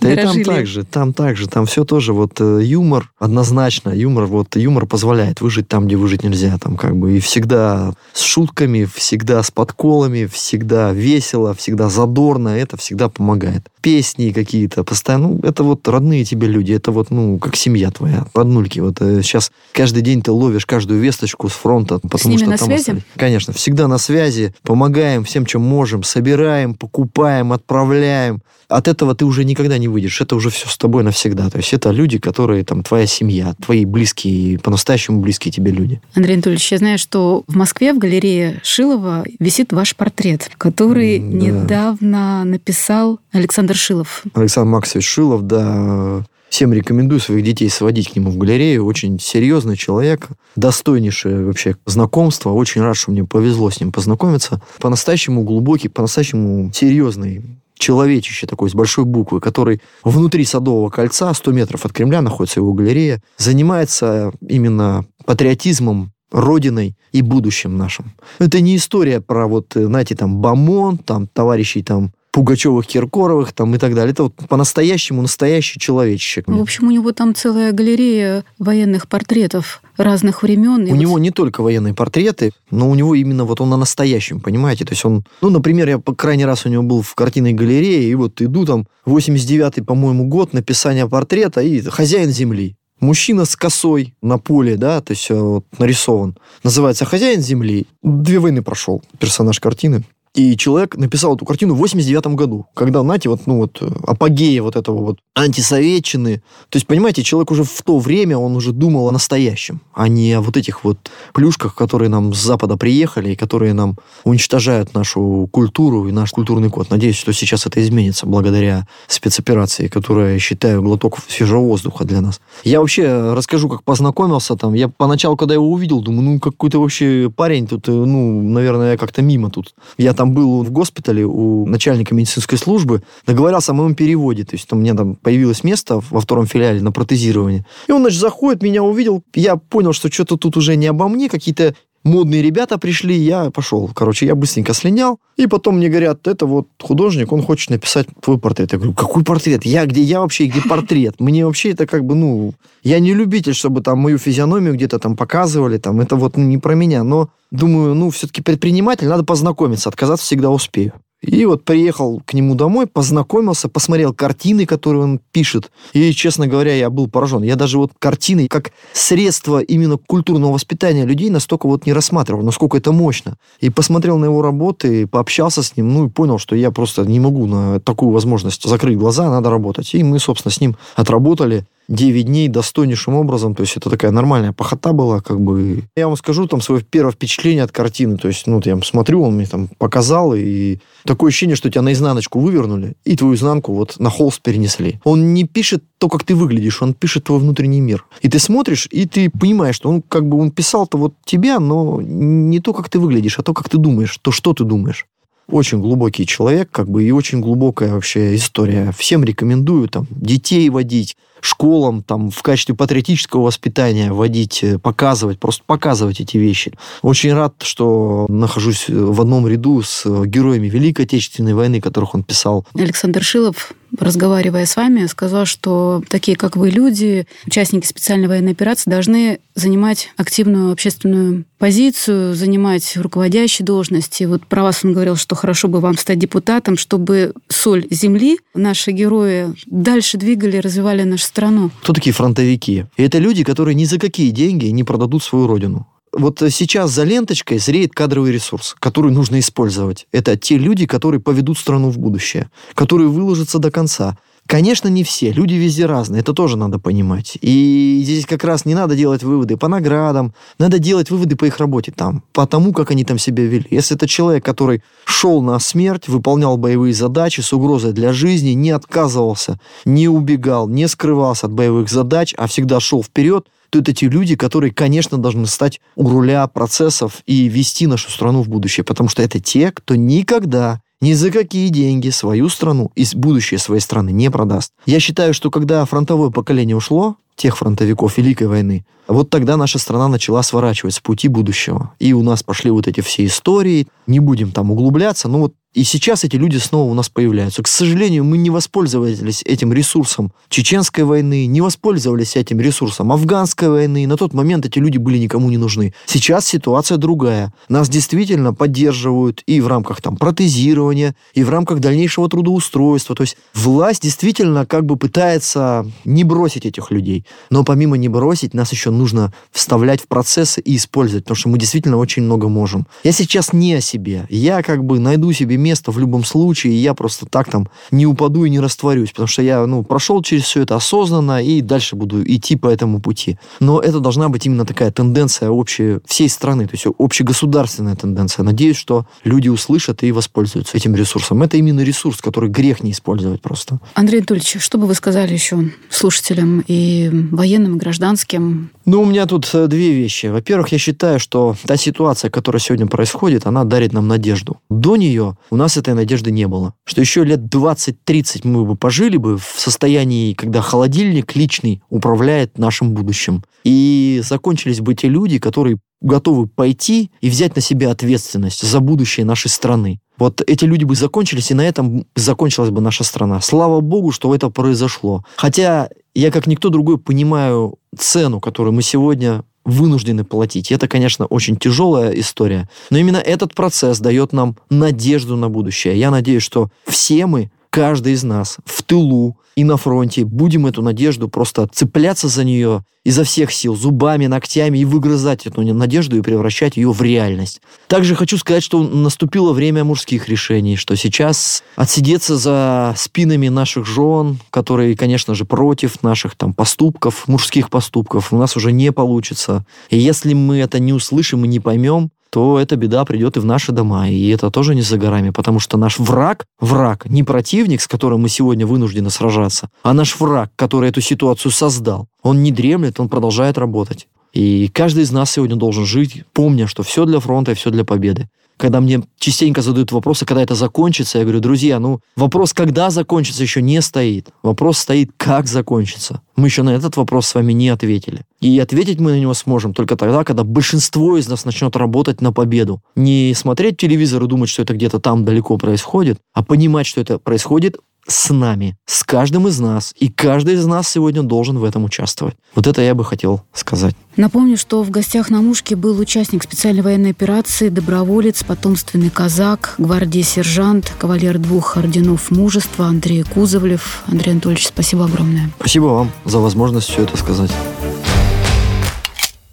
Да 0.00 0.12
и 0.12 0.16
там 0.16 0.42
также, 0.42 0.84
там 0.84 1.12
также, 1.12 1.48
там 1.48 1.66
все 1.66 1.84
тоже 1.84 2.12
вот 2.12 2.40
э, 2.40 2.60
юмор 2.64 3.12
однозначно, 3.20 3.90
юмор 3.90 4.26
вот 4.26 4.56
юмор 4.56 4.86
позволяет 4.86 5.40
выжить 5.40 5.68
там, 5.68 5.86
где 5.86 5.94
выжить 5.94 6.24
нельзя, 6.24 6.58
там 6.58 6.76
как 6.76 6.96
бы 6.96 7.16
и 7.16 7.20
всегда 7.20 7.94
с 8.12 8.22
шутками, 8.22 8.88
всегда 8.92 9.42
с 9.44 9.52
подколами, 9.52 10.26
всегда 10.26 10.90
весело, 10.90 11.54
всегда 11.54 11.88
задорно, 11.90 12.48
это 12.48 12.76
всегда 12.76 13.08
помогает. 13.08 13.68
Песни 13.82 14.32
какие-то 14.32 14.82
постоянно, 14.82 15.28
ну 15.28 15.40
это 15.44 15.62
вот 15.62 15.86
родные 15.86 16.24
тебе 16.24 16.48
люди, 16.48 16.72
это 16.72 16.90
вот 16.90 17.10
ну 17.10 17.38
как 17.38 17.54
семья 17.54 17.92
твоя, 17.92 18.26
роднульки. 18.34 18.80
Вот 18.80 19.00
э, 19.00 19.22
сейчас 19.22 19.52
каждый 19.72 20.02
день 20.02 20.22
ты 20.22 20.32
ловишь 20.32 20.66
каждую 20.66 21.00
весточку 21.00 21.48
с 21.48 21.52
фронта, 21.52 22.00
потому 22.00 22.36
что 22.36 22.56
там 22.56 22.79
связи? 22.82 23.02
Конечно, 23.16 23.52
всегда 23.52 23.88
на 23.88 23.98
связи, 23.98 24.54
помогаем 24.62 25.24
всем, 25.24 25.46
чем 25.46 25.62
можем, 25.62 26.02
собираем, 26.02 26.74
покупаем, 26.74 27.52
отправляем. 27.52 28.42
От 28.68 28.86
этого 28.86 29.16
ты 29.16 29.24
уже 29.24 29.44
никогда 29.44 29.78
не 29.78 29.88
выйдешь. 29.88 30.20
Это 30.20 30.36
уже 30.36 30.48
все 30.50 30.68
с 30.68 30.78
тобой 30.78 31.02
навсегда. 31.02 31.50
То 31.50 31.58
есть 31.58 31.72
это 31.72 31.90
люди, 31.90 32.18
которые 32.18 32.64
там 32.64 32.84
твоя 32.84 33.06
семья, 33.06 33.54
твои 33.60 33.84
близкие, 33.84 34.60
по-настоящему 34.60 35.20
близкие 35.20 35.50
тебе 35.50 35.72
люди. 35.72 36.00
Андрей 36.14 36.34
Анатольевич, 36.34 36.70
я 36.70 36.78
знаю, 36.78 36.98
что 36.98 37.42
в 37.48 37.56
Москве 37.56 37.92
в 37.92 37.98
галерее 37.98 38.60
Шилова 38.62 39.24
висит 39.40 39.72
ваш 39.72 39.96
портрет, 39.96 40.50
который 40.56 41.18
да. 41.18 41.24
недавно 41.24 42.44
написал 42.44 43.18
Александр 43.32 43.74
Шилов. 43.74 44.22
Александр 44.34 44.70
Максович 44.70 45.04
Шилов, 45.04 45.46
да, 45.46 46.24
Всем 46.50 46.72
рекомендую 46.72 47.20
своих 47.20 47.44
детей 47.44 47.70
сводить 47.70 48.10
к 48.10 48.16
нему 48.16 48.32
в 48.32 48.36
галерею. 48.36 48.84
Очень 48.84 49.20
серьезный 49.20 49.76
человек, 49.76 50.26
достойнейшее 50.56 51.44
вообще 51.44 51.76
знакомство. 51.86 52.50
Очень 52.50 52.82
рад, 52.82 52.96
что 52.96 53.12
мне 53.12 53.24
повезло 53.24 53.70
с 53.70 53.78
ним 53.78 53.92
познакомиться. 53.92 54.60
По-настоящему 54.80 55.44
глубокий, 55.44 55.88
по-настоящему 55.88 56.72
серьезный 56.74 57.42
человечище 57.74 58.48
такой 58.48 58.68
с 58.68 58.74
большой 58.74 59.04
буквы, 59.04 59.40
который 59.40 59.80
внутри 60.02 60.44
Садового 60.44 60.90
кольца, 60.90 61.32
100 61.32 61.52
метров 61.52 61.86
от 61.86 61.92
Кремля 61.92 62.20
находится 62.20 62.58
его 62.58 62.72
галерея, 62.74 63.22
занимается 63.38 64.32
именно 64.46 65.06
патриотизмом, 65.24 66.12
родиной 66.32 66.96
и 67.12 67.22
будущим 67.22 67.76
нашим. 67.76 68.12
Это 68.38 68.60
не 68.60 68.76
история 68.76 69.20
про 69.20 69.46
вот, 69.46 69.76
э, 69.76 69.84
знаете, 69.84 70.14
там, 70.14 70.38
Бамон, 70.38 70.98
там, 70.98 71.26
товарищей 71.26 71.82
там 71.82 72.12
Пугачевых, 72.32 72.86
Киркоровых 72.86 73.52
там 73.52 73.74
и 73.74 73.78
так 73.78 73.94
далее. 73.94 74.12
Это 74.12 74.24
вот 74.24 74.34
по-настоящему 74.48 75.22
настоящий 75.22 75.80
человечек. 75.80 76.46
В 76.46 76.60
общем, 76.60 76.88
у 76.88 76.90
него 76.90 77.12
там 77.12 77.34
целая 77.34 77.72
галерея 77.72 78.44
военных 78.58 79.08
портретов 79.08 79.82
разных 79.96 80.42
времен. 80.42 80.84
У 80.84 80.90
вот 80.90 80.96
него 80.96 81.18
не 81.18 81.30
только 81.30 81.62
военные 81.62 81.94
портреты, 81.94 82.52
но 82.70 82.88
у 82.88 82.94
него 82.94 83.14
именно 83.14 83.44
вот 83.44 83.60
он 83.60 83.70
на 83.70 83.76
настоящем, 83.76 84.40
понимаете? 84.40 84.84
То 84.84 84.92
есть 84.92 85.04
он, 85.04 85.24
ну, 85.40 85.50
например, 85.50 85.88
я 85.88 85.98
по 85.98 86.14
крайний 86.14 86.44
раз 86.44 86.66
у 86.66 86.68
него 86.68 86.82
был 86.82 87.02
в 87.02 87.14
картинной 87.14 87.52
галерее, 87.52 88.08
и 88.08 88.14
вот 88.14 88.40
иду 88.40 88.64
там, 88.64 88.86
89-й, 89.06 89.82
по-моему, 89.82 90.26
год, 90.26 90.52
написание 90.52 91.08
портрета, 91.08 91.60
и 91.60 91.80
хозяин 91.82 92.30
земли. 92.30 92.76
Мужчина 93.00 93.46
с 93.46 93.56
косой 93.56 94.14
на 94.20 94.38
поле, 94.38 94.76
да, 94.76 95.00
то 95.00 95.12
есть 95.12 95.30
э, 95.30 95.34
вот, 95.34 95.64
нарисован. 95.78 96.36
Называется 96.62 97.06
«Хозяин 97.06 97.40
земли». 97.40 97.86
Две 98.02 98.38
войны 98.38 98.62
прошел 98.62 99.02
персонаж 99.18 99.58
картины. 99.58 100.02
И 100.34 100.56
человек 100.56 100.96
написал 100.96 101.34
эту 101.34 101.44
картину 101.44 101.74
в 101.74 101.78
89 101.78 102.26
году, 102.28 102.66
когда, 102.74 103.00
знаете, 103.00 103.28
вот, 103.28 103.46
ну 103.46 103.56
вот, 103.56 103.78
э, 103.80 103.90
апогея 104.06 104.62
вот 104.62 104.76
этого 104.76 104.98
вот 104.98 105.18
антисоветчины. 105.34 106.42
То 106.68 106.76
есть, 106.76 106.86
понимаете, 106.86 107.24
человек 107.24 107.50
уже 107.50 107.64
в 107.64 107.82
то 107.82 107.98
время, 107.98 108.38
он 108.38 108.54
уже 108.54 108.72
думал 108.72 109.08
о 109.08 109.10
настоящем, 109.10 109.80
а 109.92 110.06
не 110.06 110.32
о 110.34 110.40
вот 110.40 110.56
этих 110.56 110.84
вот 110.84 111.10
плюшках, 111.32 111.74
которые 111.74 112.10
нам 112.10 112.32
с 112.32 112.38
Запада 112.38 112.76
приехали, 112.76 113.30
и 113.30 113.36
которые 113.36 113.74
нам 113.74 113.96
уничтожают 114.22 114.94
нашу 114.94 115.48
культуру 115.50 116.06
и 116.08 116.12
наш 116.12 116.30
культурный 116.30 116.70
код. 116.70 116.90
Надеюсь, 116.90 117.16
что 117.16 117.32
сейчас 117.32 117.66
это 117.66 117.82
изменится 117.82 118.26
благодаря 118.26 118.86
спецоперации, 119.08 119.88
которая, 119.88 120.34
я 120.34 120.38
считаю, 120.38 120.80
глоток 120.80 121.18
свежего 121.28 121.60
воздуха 121.60 122.04
для 122.04 122.20
нас. 122.20 122.40
Я 122.62 122.78
вообще 122.80 123.34
расскажу, 123.34 123.68
как 123.68 123.82
познакомился 123.82 124.54
там. 124.54 124.74
Я 124.74 124.88
поначалу, 124.88 125.36
когда 125.36 125.54
его 125.54 125.72
увидел, 125.72 126.02
думаю, 126.02 126.22
ну, 126.22 126.38
какой-то 126.38 126.80
вообще 126.80 127.32
парень 127.34 127.66
тут, 127.66 127.88
э, 127.88 127.92
ну, 127.92 128.42
наверное, 128.42 128.96
как-то 128.96 129.22
мимо 129.22 129.50
тут. 129.50 129.74
Я 129.98 130.14
там 130.20 130.34
был 130.34 130.62
в 130.62 130.70
госпитале 130.70 131.24
у 131.24 131.64
начальника 131.64 132.14
медицинской 132.14 132.58
службы, 132.58 133.02
договорился 133.24 133.72
о 133.72 133.74
моем 133.74 133.94
переводе. 133.94 134.44
То 134.44 134.54
есть 134.54 134.70
у 134.70 134.76
меня 134.76 134.92
там 134.92 135.14
появилось 135.14 135.64
место 135.64 136.02
во 136.10 136.20
втором 136.20 136.44
филиале 136.44 136.82
на 136.82 136.92
протезирование. 136.92 137.64
И 137.88 137.92
он, 137.92 138.02
значит, 138.02 138.20
заходит, 138.20 138.62
меня 138.62 138.82
увидел. 138.82 139.22
Я 139.34 139.56
понял, 139.56 139.94
что 139.94 140.12
что-то 140.12 140.36
тут 140.36 140.58
уже 140.58 140.76
не 140.76 140.88
обо 140.88 141.08
мне, 141.08 141.30
какие-то 141.30 141.74
модные 142.04 142.42
ребята 142.42 142.78
пришли, 142.78 143.14
я 143.16 143.50
пошел. 143.50 143.90
Короче, 143.94 144.26
я 144.26 144.34
быстренько 144.34 144.74
слинял. 144.74 145.18
И 145.36 145.46
потом 145.46 145.76
мне 145.76 145.88
говорят, 145.88 146.26
это 146.26 146.46
вот 146.46 146.68
художник, 146.80 147.32
он 147.32 147.42
хочет 147.42 147.70
написать 147.70 148.06
твой 148.20 148.38
портрет. 148.38 148.72
Я 148.72 148.78
говорю, 148.78 148.94
какой 148.94 149.24
портрет? 149.24 149.64
Я 149.64 149.86
где 149.86 150.02
я 150.02 150.20
вообще, 150.20 150.46
где 150.46 150.60
портрет? 150.62 151.20
Мне 151.20 151.46
вообще 151.46 151.70
это 151.70 151.86
как 151.86 152.04
бы, 152.04 152.14
ну, 152.14 152.54
я 152.82 153.00
не 153.00 153.14
любитель, 153.14 153.54
чтобы 153.54 153.80
там 153.80 153.98
мою 153.98 154.18
физиономию 154.18 154.74
где-то 154.74 154.98
там 154.98 155.16
показывали, 155.16 155.78
там, 155.78 156.00
это 156.00 156.16
вот 156.16 156.36
не 156.36 156.58
про 156.58 156.74
меня. 156.74 157.04
Но 157.04 157.30
думаю, 157.50 157.94
ну, 157.94 158.10
все-таки 158.10 158.42
предприниматель, 158.42 159.08
надо 159.08 159.24
познакомиться, 159.24 159.88
отказаться 159.88 160.24
всегда 160.24 160.50
успею. 160.50 160.92
И 161.22 161.44
вот 161.44 161.64
приехал 161.64 162.22
к 162.24 162.32
нему 162.32 162.54
домой, 162.54 162.86
познакомился, 162.86 163.68
посмотрел 163.68 164.14
картины, 164.14 164.64
которые 164.64 165.02
он 165.02 165.20
пишет. 165.32 165.70
И, 165.92 166.12
честно 166.12 166.46
говоря, 166.46 166.74
я 166.74 166.88
был 166.88 167.08
поражен. 167.08 167.42
Я 167.42 167.56
даже 167.56 167.76
вот 167.78 167.92
картины 167.98 168.48
как 168.48 168.72
средство 168.94 169.60
именно 169.60 169.98
культурного 169.98 170.52
воспитания 170.52 171.04
людей 171.04 171.28
настолько 171.28 171.66
вот 171.66 171.84
не 171.84 171.92
рассматривал, 171.92 172.42
насколько 172.42 172.78
это 172.78 172.92
мощно. 172.92 173.36
И 173.60 173.68
посмотрел 173.68 174.18
на 174.18 174.26
его 174.26 174.40
работы, 174.40 175.06
пообщался 175.06 175.62
с 175.62 175.76
ним, 175.76 175.92
ну 175.92 176.06
и 176.06 176.08
понял, 176.08 176.38
что 176.38 176.56
я 176.56 176.70
просто 176.70 177.04
не 177.04 177.20
могу 177.20 177.46
на 177.46 177.80
такую 177.80 178.12
возможность 178.12 178.66
закрыть 178.66 178.96
глаза, 178.96 179.28
надо 179.28 179.50
работать. 179.50 179.94
И 179.94 180.02
мы, 180.02 180.18
собственно, 180.18 180.52
с 180.52 180.60
ним 180.60 180.76
отработали. 180.96 181.66
9 181.90 182.24
дней 182.24 182.48
достойнейшим 182.48 183.14
образом. 183.14 183.54
То 183.54 183.62
есть 183.62 183.76
это 183.76 183.90
такая 183.90 184.12
нормальная 184.12 184.52
похота 184.52 184.92
была, 184.92 185.20
как 185.20 185.40
бы. 185.40 185.82
Я 185.96 186.06
вам 186.06 186.16
скажу 186.16 186.46
там 186.46 186.60
свое 186.60 186.82
первое 186.82 187.12
впечатление 187.12 187.64
от 187.64 187.72
картины. 187.72 188.16
То 188.16 188.28
есть, 188.28 188.46
ну, 188.46 188.62
я 188.64 188.80
смотрю, 188.82 189.22
он 189.22 189.34
мне 189.34 189.46
там 189.46 189.68
показал, 189.76 190.34
и 190.34 190.78
такое 191.04 191.28
ощущение, 191.28 191.56
что 191.56 191.68
тебя 191.68 191.82
наизнаночку 191.82 192.38
вывернули, 192.38 192.94
и 193.04 193.16
твою 193.16 193.34
изнанку 193.34 193.74
вот 193.74 193.98
на 193.98 194.08
холст 194.08 194.40
перенесли. 194.40 195.00
Он 195.04 195.34
не 195.34 195.44
пишет 195.44 195.82
то, 195.98 196.08
как 196.08 196.22
ты 196.24 196.34
выглядишь, 196.34 196.80
он 196.80 196.94
пишет 196.94 197.24
твой 197.24 197.40
внутренний 197.40 197.80
мир. 197.80 198.06
И 198.22 198.28
ты 198.28 198.38
смотришь, 198.38 198.86
и 198.90 199.06
ты 199.06 199.28
понимаешь, 199.28 199.74
что 199.74 199.90
он 199.90 200.02
как 200.02 200.28
бы 200.28 200.38
он 200.38 200.52
писал-то 200.52 200.96
вот 200.96 201.14
тебя, 201.24 201.58
но 201.58 202.00
не 202.00 202.60
то, 202.60 202.72
как 202.72 202.88
ты 202.88 203.00
выглядишь, 203.00 203.38
а 203.38 203.42
то, 203.42 203.52
как 203.52 203.68
ты 203.68 203.78
думаешь, 203.78 204.16
то, 204.22 204.30
что 204.30 204.52
ты 204.54 204.64
думаешь 204.64 205.06
очень 205.50 205.80
глубокий 205.80 206.26
человек, 206.26 206.70
как 206.70 206.88
бы, 206.88 207.04
и 207.04 207.10
очень 207.10 207.40
глубокая 207.40 207.92
вообще 207.92 208.34
история. 208.34 208.92
Всем 208.96 209.24
рекомендую 209.24 209.88
там 209.88 210.06
детей 210.10 210.68
водить, 210.70 211.16
школам 211.40 212.02
там 212.02 212.30
в 212.30 212.42
качестве 212.42 212.74
патриотического 212.74 213.42
воспитания 213.42 214.12
водить, 214.12 214.62
э, 214.62 214.78
показывать, 214.78 215.38
просто 215.38 215.62
показывать 215.66 216.20
эти 216.20 216.36
вещи. 216.36 216.72
Очень 217.02 217.32
рад, 217.32 217.54
что 217.62 218.26
нахожусь 218.28 218.88
в 218.88 219.20
одном 219.20 219.46
ряду 219.46 219.82
с 219.82 220.04
героями 220.26 220.68
Великой 220.68 221.04
Отечественной 221.04 221.54
войны, 221.54 221.80
которых 221.80 222.14
он 222.14 222.22
писал. 222.22 222.66
Александр 222.74 223.22
Шилов 223.22 223.72
разговаривая 223.98 224.66
с 224.66 224.76
вами, 224.76 225.06
сказал, 225.06 225.46
что 225.46 226.02
такие, 226.08 226.36
как 226.36 226.56
вы, 226.56 226.70
люди, 226.70 227.26
участники 227.46 227.86
специальной 227.86 228.28
военной 228.28 228.52
операции, 228.52 228.90
должны 228.90 229.40
занимать 229.54 230.10
активную 230.16 230.72
общественную 230.72 231.44
позицию, 231.58 232.34
занимать 232.34 232.96
руководящие 232.96 233.66
должности. 233.66 234.24
Вот 234.24 234.46
про 234.46 234.62
вас 234.62 234.84
он 234.84 234.92
говорил, 234.92 235.16
что 235.16 235.34
хорошо 235.34 235.68
бы 235.68 235.80
вам 235.80 235.96
стать 235.96 236.18
депутатом, 236.18 236.76
чтобы 236.76 237.34
соль 237.48 237.86
земли 237.90 238.38
наши 238.54 238.92
герои 238.92 239.54
дальше 239.66 240.18
двигали, 240.18 240.56
развивали 240.56 241.02
нашу 241.02 241.24
страну. 241.24 241.70
Кто 241.82 241.92
такие 241.92 242.12
фронтовики? 242.12 242.86
И 242.96 243.02
это 243.02 243.18
люди, 243.18 243.44
которые 243.44 243.74
ни 243.74 243.84
за 243.84 243.98
какие 243.98 244.30
деньги 244.30 244.66
не 244.66 244.84
продадут 244.84 245.22
свою 245.22 245.46
родину 245.46 245.86
вот 246.12 246.42
сейчас 246.50 246.90
за 246.90 247.04
ленточкой 247.04 247.58
зреет 247.58 247.92
кадровый 247.94 248.32
ресурс, 248.32 248.74
который 248.78 249.12
нужно 249.12 249.38
использовать. 249.38 250.06
Это 250.12 250.36
те 250.36 250.58
люди, 250.58 250.86
которые 250.86 251.20
поведут 251.20 251.58
страну 251.58 251.90
в 251.90 251.98
будущее, 251.98 252.50
которые 252.74 253.08
выложатся 253.08 253.58
до 253.58 253.70
конца. 253.70 254.16
Конечно, 254.46 254.88
не 254.88 255.04
все. 255.04 255.30
Люди 255.30 255.54
везде 255.54 255.86
разные. 255.86 256.22
Это 256.22 256.32
тоже 256.32 256.56
надо 256.56 256.80
понимать. 256.80 257.38
И 257.40 258.00
здесь 258.02 258.26
как 258.26 258.42
раз 258.42 258.64
не 258.64 258.74
надо 258.74 258.96
делать 258.96 259.22
выводы 259.22 259.56
по 259.56 259.68
наградам. 259.68 260.34
Надо 260.58 260.80
делать 260.80 261.08
выводы 261.08 261.36
по 261.36 261.44
их 261.44 261.58
работе 261.58 261.92
там. 261.92 262.24
По 262.32 262.48
тому, 262.48 262.72
как 262.72 262.90
они 262.90 263.04
там 263.04 263.16
себя 263.16 263.44
вели. 263.44 263.66
Если 263.70 263.94
это 263.94 264.08
человек, 264.08 264.44
который 264.44 264.82
шел 265.04 265.40
на 265.40 265.60
смерть, 265.60 266.08
выполнял 266.08 266.56
боевые 266.56 266.94
задачи 266.94 267.42
с 267.42 267.52
угрозой 267.52 267.92
для 267.92 268.12
жизни, 268.12 268.50
не 268.50 268.70
отказывался, 268.70 269.60
не 269.84 270.08
убегал, 270.08 270.68
не 270.68 270.88
скрывался 270.88 271.46
от 271.46 271.52
боевых 271.52 271.88
задач, 271.88 272.34
а 272.36 272.48
всегда 272.48 272.80
шел 272.80 273.04
вперед– 273.04 273.46
то 273.70 273.78
это 273.78 273.92
те 273.94 274.08
люди, 274.08 274.36
которые, 274.36 274.72
конечно, 274.72 275.18
должны 275.18 275.46
стать 275.46 275.80
у 275.96 276.08
руля 276.08 276.46
процессов 276.46 277.22
и 277.26 277.48
вести 277.48 277.86
нашу 277.86 278.10
страну 278.10 278.42
в 278.42 278.48
будущее, 278.48 278.84
потому 278.84 279.08
что 279.08 279.22
это 279.22 279.40
те, 279.40 279.72
кто 279.72 279.94
никогда 279.94 280.80
ни 281.00 281.14
за 281.14 281.30
какие 281.30 281.68
деньги 281.68 282.10
свою 282.10 282.48
страну 282.48 282.90
и 282.94 283.06
будущее 283.14 283.58
своей 283.58 283.80
страны 283.80 284.10
не 284.10 284.30
продаст. 284.30 284.72
Я 284.84 285.00
считаю, 285.00 285.32
что 285.32 285.50
когда 285.50 285.84
фронтовое 285.84 286.30
поколение 286.30 286.76
ушло, 286.76 287.16
тех 287.36 287.56
фронтовиков 287.56 288.18
Великой 288.18 288.48
войны, 288.48 288.84
вот 289.08 289.30
тогда 289.30 289.56
наша 289.56 289.78
страна 289.78 290.08
начала 290.08 290.42
сворачивать 290.42 290.94
с 290.94 291.00
пути 291.00 291.28
будущего. 291.28 291.94
И 291.98 292.12
у 292.12 292.22
нас 292.22 292.42
пошли 292.42 292.70
вот 292.70 292.86
эти 292.86 293.00
все 293.00 293.24
истории, 293.24 293.88
не 294.06 294.20
будем 294.20 294.52
там 294.52 294.70
углубляться, 294.70 295.26
но 295.28 295.38
вот 295.38 295.54
и 295.72 295.84
сейчас 295.84 296.24
эти 296.24 296.34
люди 296.34 296.56
снова 296.56 296.90
у 296.90 296.94
нас 296.94 297.08
появляются. 297.08 297.62
К 297.62 297.68
сожалению, 297.68 298.24
мы 298.24 298.38
не 298.38 298.50
воспользовались 298.50 299.42
этим 299.44 299.72
ресурсом 299.72 300.32
Чеченской 300.48 301.04
войны, 301.04 301.46
не 301.46 301.60
воспользовались 301.60 302.34
этим 302.34 302.60
ресурсом 302.60 303.12
Афганской 303.12 303.68
войны. 303.68 304.04
На 304.08 304.16
тот 304.16 304.34
момент 304.34 304.66
эти 304.66 304.80
люди 304.80 304.98
были 304.98 305.18
никому 305.18 305.48
не 305.48 305.58
нужны. 305.58 305.94
Сейчас 306.06 306.46
ситуация 306.46 306.96
другая. 306.96 307.54
Нас 307.68 307.88
действительно 307.88 308.52
поддерживают 308.52 309.44
и 309.46 309.60
в 309.60 309.68
рамках 309.68 310.02
там 310.02 310.16
протезирования, 310.16 311.14
и 311.34 311.44
в 311.44 311.50
рамках 311.50 311.78
дальнейшего 311.78 312.28
трудоустройства. 312.28 313.14
То 313.14 313.22
есть 313.22 313.36
власть 313.54 314.02
действительно 314.02 314.66
как 314.66 314.84
бы 314.84 314.96
пытается 314.96 315.86
не 316.04 316.24
бросить 316.24 316.66
этих 316.66 316.90
людей. 316.90 317.24
Но 317.48 317.62
помимо 317.62 317.96
не 317.96 318.08
бросить, 318.08 318.54
нас 318.54 318.72
еще 318.72 318.90
нужно 318.90 319.32
вставлять 319.52 320.00
в 320.00 320.08
процессы 320.08 320.60
и 320.60 320.74
использовать, 320.74 321.24
потому 321.24 321.36
что 321.36 321.48
мы 321.48 321.58
действительно 321.58 321.98
очень 321.98 322.24
много 322.24 322.48
можем. 322.48 322.88
Я 323.04 323.12
сейчас 323.12 323.52
не 323.52 323.74
о 323.74 323.80
себе. 323.80 324.26
Я 324.30 324.64
как 324.64 324.82
бы 324.82 324.98
найду 324.98 325.32
себе 325.32 325.59
место 325.60 325.90
в 325.90 325.98
любом 325.98 326.24
случае, 326.24 326.72
и 326.72 326.76
я 326.76 326.94
просто 326.94 327.26
так 327.26 327.50
там 327.50 327.68
не 327.90 328.06
упаду 328.06 328.44
и 328.44 328.50
не 328.50 328.60
растворюсь, 328.60 329.10
потому 329.10 329.28
что 329.28 329.42
я, 329.42 329.66
ну, 329.66 329.82
прошел 329.82 330.22
через 330.22 330.44
все 330.44 330.62
это 330.62 330.76
осознанно 330.76 331.42
и 331.42 331.60
дальше 331.60 331.96
буду 331.96 332.22
идти 332.24 332.56
по 332.56 332.68
этому 332.68 333.00
пути. 333.00 333.38
Но 333.60 333.80
это 333.80 334.00
должна 334.00 334.28
быть 334.28 334.46
именно 334.46 334.64
такая 334.64 334.90
тенденция 334.90 335.50
общей 335.50 335.98
всей 336.06 336.28
страны, 336.28 336.66
то 336.66 336.72
есть 336.74 336.86
общегосударственная 336.98 337.96
тенденция. 337.96 338.42
Надеюсь, 338.42 338.76
что 338.76 339.06
люди 339.24 339.48
услышат 339.48 340.02
и 340.02 340.12
воспользуются 340.12 340.76
этим 340.76 340.94
ресурсом. 340.94 341.42
Это 341.42 341.56
именно 341.56 341.80
ресурс, 341.80 342.20
который 342.20 342.50
грех 342.50 342.82
не 342.82 342.92
использовать 342.92 343.40
просто. 343.40 343.80
Андрей 343.94 344.18
Анатольевич, 344.18 344.56
что 344.60 344.78
бы 344.78 344.86
вы 344.86 344.94
сказали 344.94 345.32
еще 345.32 345.70
слушателям 345.88 346.64
и 346.66 347.10
военным, 347.30 347.76
и 347.76 347.78
гражданским? 347.78 348.70
Ну, 348.92 349.02
у 349.02 349.04
меня 349.04 349.26
тут 349.26 349.48
э, 349.54 349.68
две 349.68 349.92
вещи. 349.92 350.26
Во-первых, 350.26 350.72
я 350.72 350.78
считаю, 350.78 351.20
что 351.20 351.54
та 351.64 351.76
ситуация, 351.76 352.28
которая 352.28 352.58
сегодня 352.58 352.88
происходит, 352.88 353.46
она 353.46 353.62
дарит 353.62 353.92
нам 353.92 354.08
надежду. 354.08 354.58
До 354.68 354.96
нее 354.96 355.36
у 355.50 355.56
нас 355.56 355.76
этой 355.76 355.94
надежды 355.94 356.32
не 356.32 356.48
было. 356.48 356.74
Что 356.86 357.00
еще 357.00 357.22
лет 357.22 357.38
20-30 357.38 358.40
мы 358.42 358.64
бы 358.64 358.74
пожили 358.74 359.16
бы 359.16 359.38
в 359.38 359.44
состоянии, 359.56 360.34
когда 360.34 360.60
холодильник 360.60 361.36
личный 361.36 361.84
управляет 361.88 362.58
нашим 362.58 362.90
будущим. 362.90 363.44
И 363.62 364.22
закончились 364.24 364.80
бы 364.80 364.96
те 364.96 365.06
люди, 365.08 365.38
которые 365.38 365.78
готовы 366.00 366.48
пойти 366.48 367.12
и 367.20 367.30
взять 367.30 367.54
на 367.54 367.62
себя 367.62 367.92
ответственность 367.92 368.66
за 368.66 368.80
будущее 368.80 369.24
нашей 369.24 369.50
страны. 369.50 370.00
Вот 370.20 370.42
эти 370.46 370.66
люди 370.66 370.84
бы 370.84 370.94
закончились, 370.94 371.50
и 371.50 371.54
на 371.54 371.66
этом 371.66 372.06
закончилась 372.14 372.70
бы 372.70 372.80
наша 372.80 373.02
страна. 373.04 373.40
Слава 373.40 373.80
богу, 373.80 374.12
что 374.12 374.32
это 374.34 374.50
произошло. 374.50 375.24
Хотя 375.36 375.88
я, 376.14 376.30
как 376.30 376.46
никто 376.46 376.68
другой, 376.68 376.98
понимаю 376.98 377.78
цену, 377.98 378.38
которую 378.38 378.74
мы 378.74 378.82
сегодня 378.82 379.42
вынуждены 379.64 380.24
платить. 380.24 380.72
это, 380.72 380.88
конечно, 380.88 381.26
очень 381.26 381.56
тяжелая 381.56 382.12
история. 382.12 382.68
Но 382.90 382.98
именно 382.98 383.18
этот 383.18 383.54
процесс 383.54 383.98
дает 383.98 384.32
нам 384.32 384.56
надежду 384.68 385.36
на 385.36 385.48
будущее. 385.48 385.98
Я 385.98 386.10
надеюсь, 386.10 386.42
что 386.42 386.70
все 386.86 387.26
мы, 387.26 387.50
каждый 387.70 388.12
из 388.12 388.24
нас 388.24 388.58
в 388.64 388.82
тылу, 388.82 389.36
и 389.56 389.64
на 389.64 389.76
фронте. 389.76 390.24
Будем 390.24 390.66
эту 390.66 390.82
надежду 390.82 391.28
просто 391.28 391.68
цепляться 391.72 392.28
за 392.28 392.44
нее 392.44 392.82
изо 393.04 393.24
всех 393.24 393.50
сил, 393.52 393.76
зубами, 393.76 394.26
ногтями 394.26 394.78
и 394.78 394.84
выгрызать 394.84 395.46
эту 395.46 395.62
надежду 395.62 396.18
и 396.18 396.22
превращать 396.22 396.76
ее 396.76 396.92
в 396.92 397.00
реальность. 397.00 397.60
Также 397.86 398.14
хочу 398.14 398.36
сказать, 398.36 398.62
что 398.62 398.82
наступило 398.82 399.52
время 399.52 399.84
мужских 399.84 400.28
решений, 400.28 400.76
что 400.76 400.96
сейчас 400.96 401.62
отсидеться 401.76 402.36
за 402.36 402.94
спинами 402.96 403.48
наших 403.48 403.86
жен, 403.86 404.38
которые, 404.50 404.96
конечно 404.96 405.34
же, 405.34 405.44
против 405.44 406.02
наших 406.02 406.36
там 406.36 406.52
поступков, 406.52 407.26
мужских 407.26 407.70
поступков, 407.70 408.32
у 408.32 408.38
нас 408.38 408.56
уже 408.56 408.72
не 408.72 408.92
получится. 408.92 409.64
И 409.88 409.98
если 409.98 410.34
мы 410.34 410.58
это 410.58 410.78
не 410.78 410.92
услышим 410.92 411.44
и 411.44 411.48
не 411.48 411.60
поймем, 411.60 412.10
то 412.30 412.58
эта 412.58 412.76
беда 412.76 413.04
придет 413.04 413.36
и 413.36 413.40
в 413.40 413.44
наши 413.44 413.72
дома. 413.72 414.08
И 414.08 414.28
это 414.28 414.50
тоже 414.50 414.74
не 414.74 414.82
за 414.82 414.96
горами, 414.96 415.30
потому 415.30 415.60
что 415.60 415.76
наш 415.76 415.98
враг, 415.98 416.46
враг, 416.60 417.06
не 417.06 417.22
противник, 417.22 417.80
с 417.80 417.88
которым 417.88 418.22
мы 418.22 418.28
сегодня 418.28 418.66
вынуждены 418.66 419.10
сражаться, 419.10 419.68
а 419.82 419.92
наш 419.92 420.18
враг, 420.18 420.50
который 420.56 420.90
эту 420.90 421.00
ситуацию 421.00 421.52
создал, 421.52 422.06
он 422.22 422.42
не 422.42 422.52
дремлет, 422.52 423.00
он 423.00 423.08
продолжает 423.08 423.58
работать. 423.58 424.06
И 424.32 424.68
каждый 424.68 425.04
из 425.04 425.12
нас 425.12 425.32
сегодня 425.32 425.56
должен 425.56 425.84
жить, 425.84 426.24
помня, 426.32 426.66
что 426.66 426.82
все 426.82 427.04
для 427.04 427.20
фронта 427.20 427.52
и 427.52 427.54
все 427.54 427.70
для 427.70 427.84
победы 427.84 428.28
когда 428.60 428.80
мне 428.80 429.02
частенько 429.18 429.62
задают 429.62 429.90
вопросы, 429.90 430.26
когда 430.26 430.42
это 430.42 430.54
закончится, 430.54 431.18
я 431.18 431.24
говорю, 431.24 431.40
друзья, 431.40 431.80
ну, 431.80 432.00
вопрос, 432.14 432.52
когда 432.52 432.90
закончится, 432.90 433.42
еще 433.42 433.62
не 433.62 433.80
стоит. 433.80 434.28
Вопрос 434.42 434.78
стоит, 434.78 435.10
как 435.16 435.46
закончится. 435.46 436.20
Мы 436.36 436.48
еще 436.48 436.62
на 436.62 436.70
этот 436.70 436.96
вопрос 436.96 437.26
с 437.26 437.34
вами 437.34 437.52
не 437.52 437.70
ответили. 437.70 438.22
И 438.40 438.58
ответить 438.58 439.00
мы 439.00 439.12
на 439.12 439.20
него 439.20 439.34
сможем 439.34 439.72
только 439.72 439.96
тогда, 439.96 440.24
когда 440.24 440.44
большинство 440.44 441.16
из 441.16 441.26
нас 441.26 441.44
начнет 441.44 441.74
работать 441.74 442.20
на 442.20 442.32
победу. 442.32 442.82
Не 442.94 443.32
смотреть 443.34 443.78
телевизор 443.78 444.22
и 444.24 444.26
думать, 444.26 444.50
что 444.50 444.62
это 444.62 444.74
где-то 444.74 445.00
там 445.00 445.24
далеко 445.24 445.56
происходит, 445.56 446.18
а 446.34 446.44
понимать, 446.44 446.86
что 446.86 447.00
это 447.00 447.18
происходит 447.18 447.78
с 448.10 448.32
нами, 448.32 448.76
с 448.86 449.04
каждым 449.04 449.48
из 449.48 449.58
нас. 449.60 449.94
И 449.98 450.08
каждый 450.08 450.54
из 450.54 450.66
нас 450.66 450.88
сегодня 450.88 451.22
должен 451.22 451.58
в 451.58 451.64
этом 451.64 451.84
участвовать. 451.84 452.36
Вот 452.54 452.66
это 452.66 452.82
я 452.82 452.94
бы 452.94 453.04
хотел 453.04 453.42
сказать. 453.52 453.94
Напомню, 454.16 454.56
что 454.56 454.82
в 454.82 454.90
гостях 454.90 455.30
на 455.30 455.40
Мушке 455.40 455.76
был 455.76 455.98
участник 455.98 456.42
специальной 456.42 456.82
военной 456.82 457.10
операции, 457.10 457.68
доброволец, 457.68 458.42
потомственный 458.42 459.10
казак, 459.10 459.74
гвардии 459.78 460.22
сержант, 460.22 460.92
кавалер 460.98 461.38
двух 461.38 461.76
орденов 461.76 462.30
мужества 462.30 462.86
Андрей 462.86 463.22
Кузовлев. 463.22 464.02
Андрей 464.06 464.32
Анатольевич, 464.32 464.66
спасибо 464.66 465.04
огромное. 465.04 465.50
Спасибо 465.58 465.84
вам 465.84 466.10
за 466.24 466.38
возможность 466.38 466.88
все 466.88 467.04
это 467.04 467.16
сказать. 467.16 467.52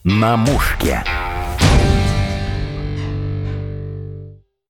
На 0.04 0.38
мушке. 0.38 1.04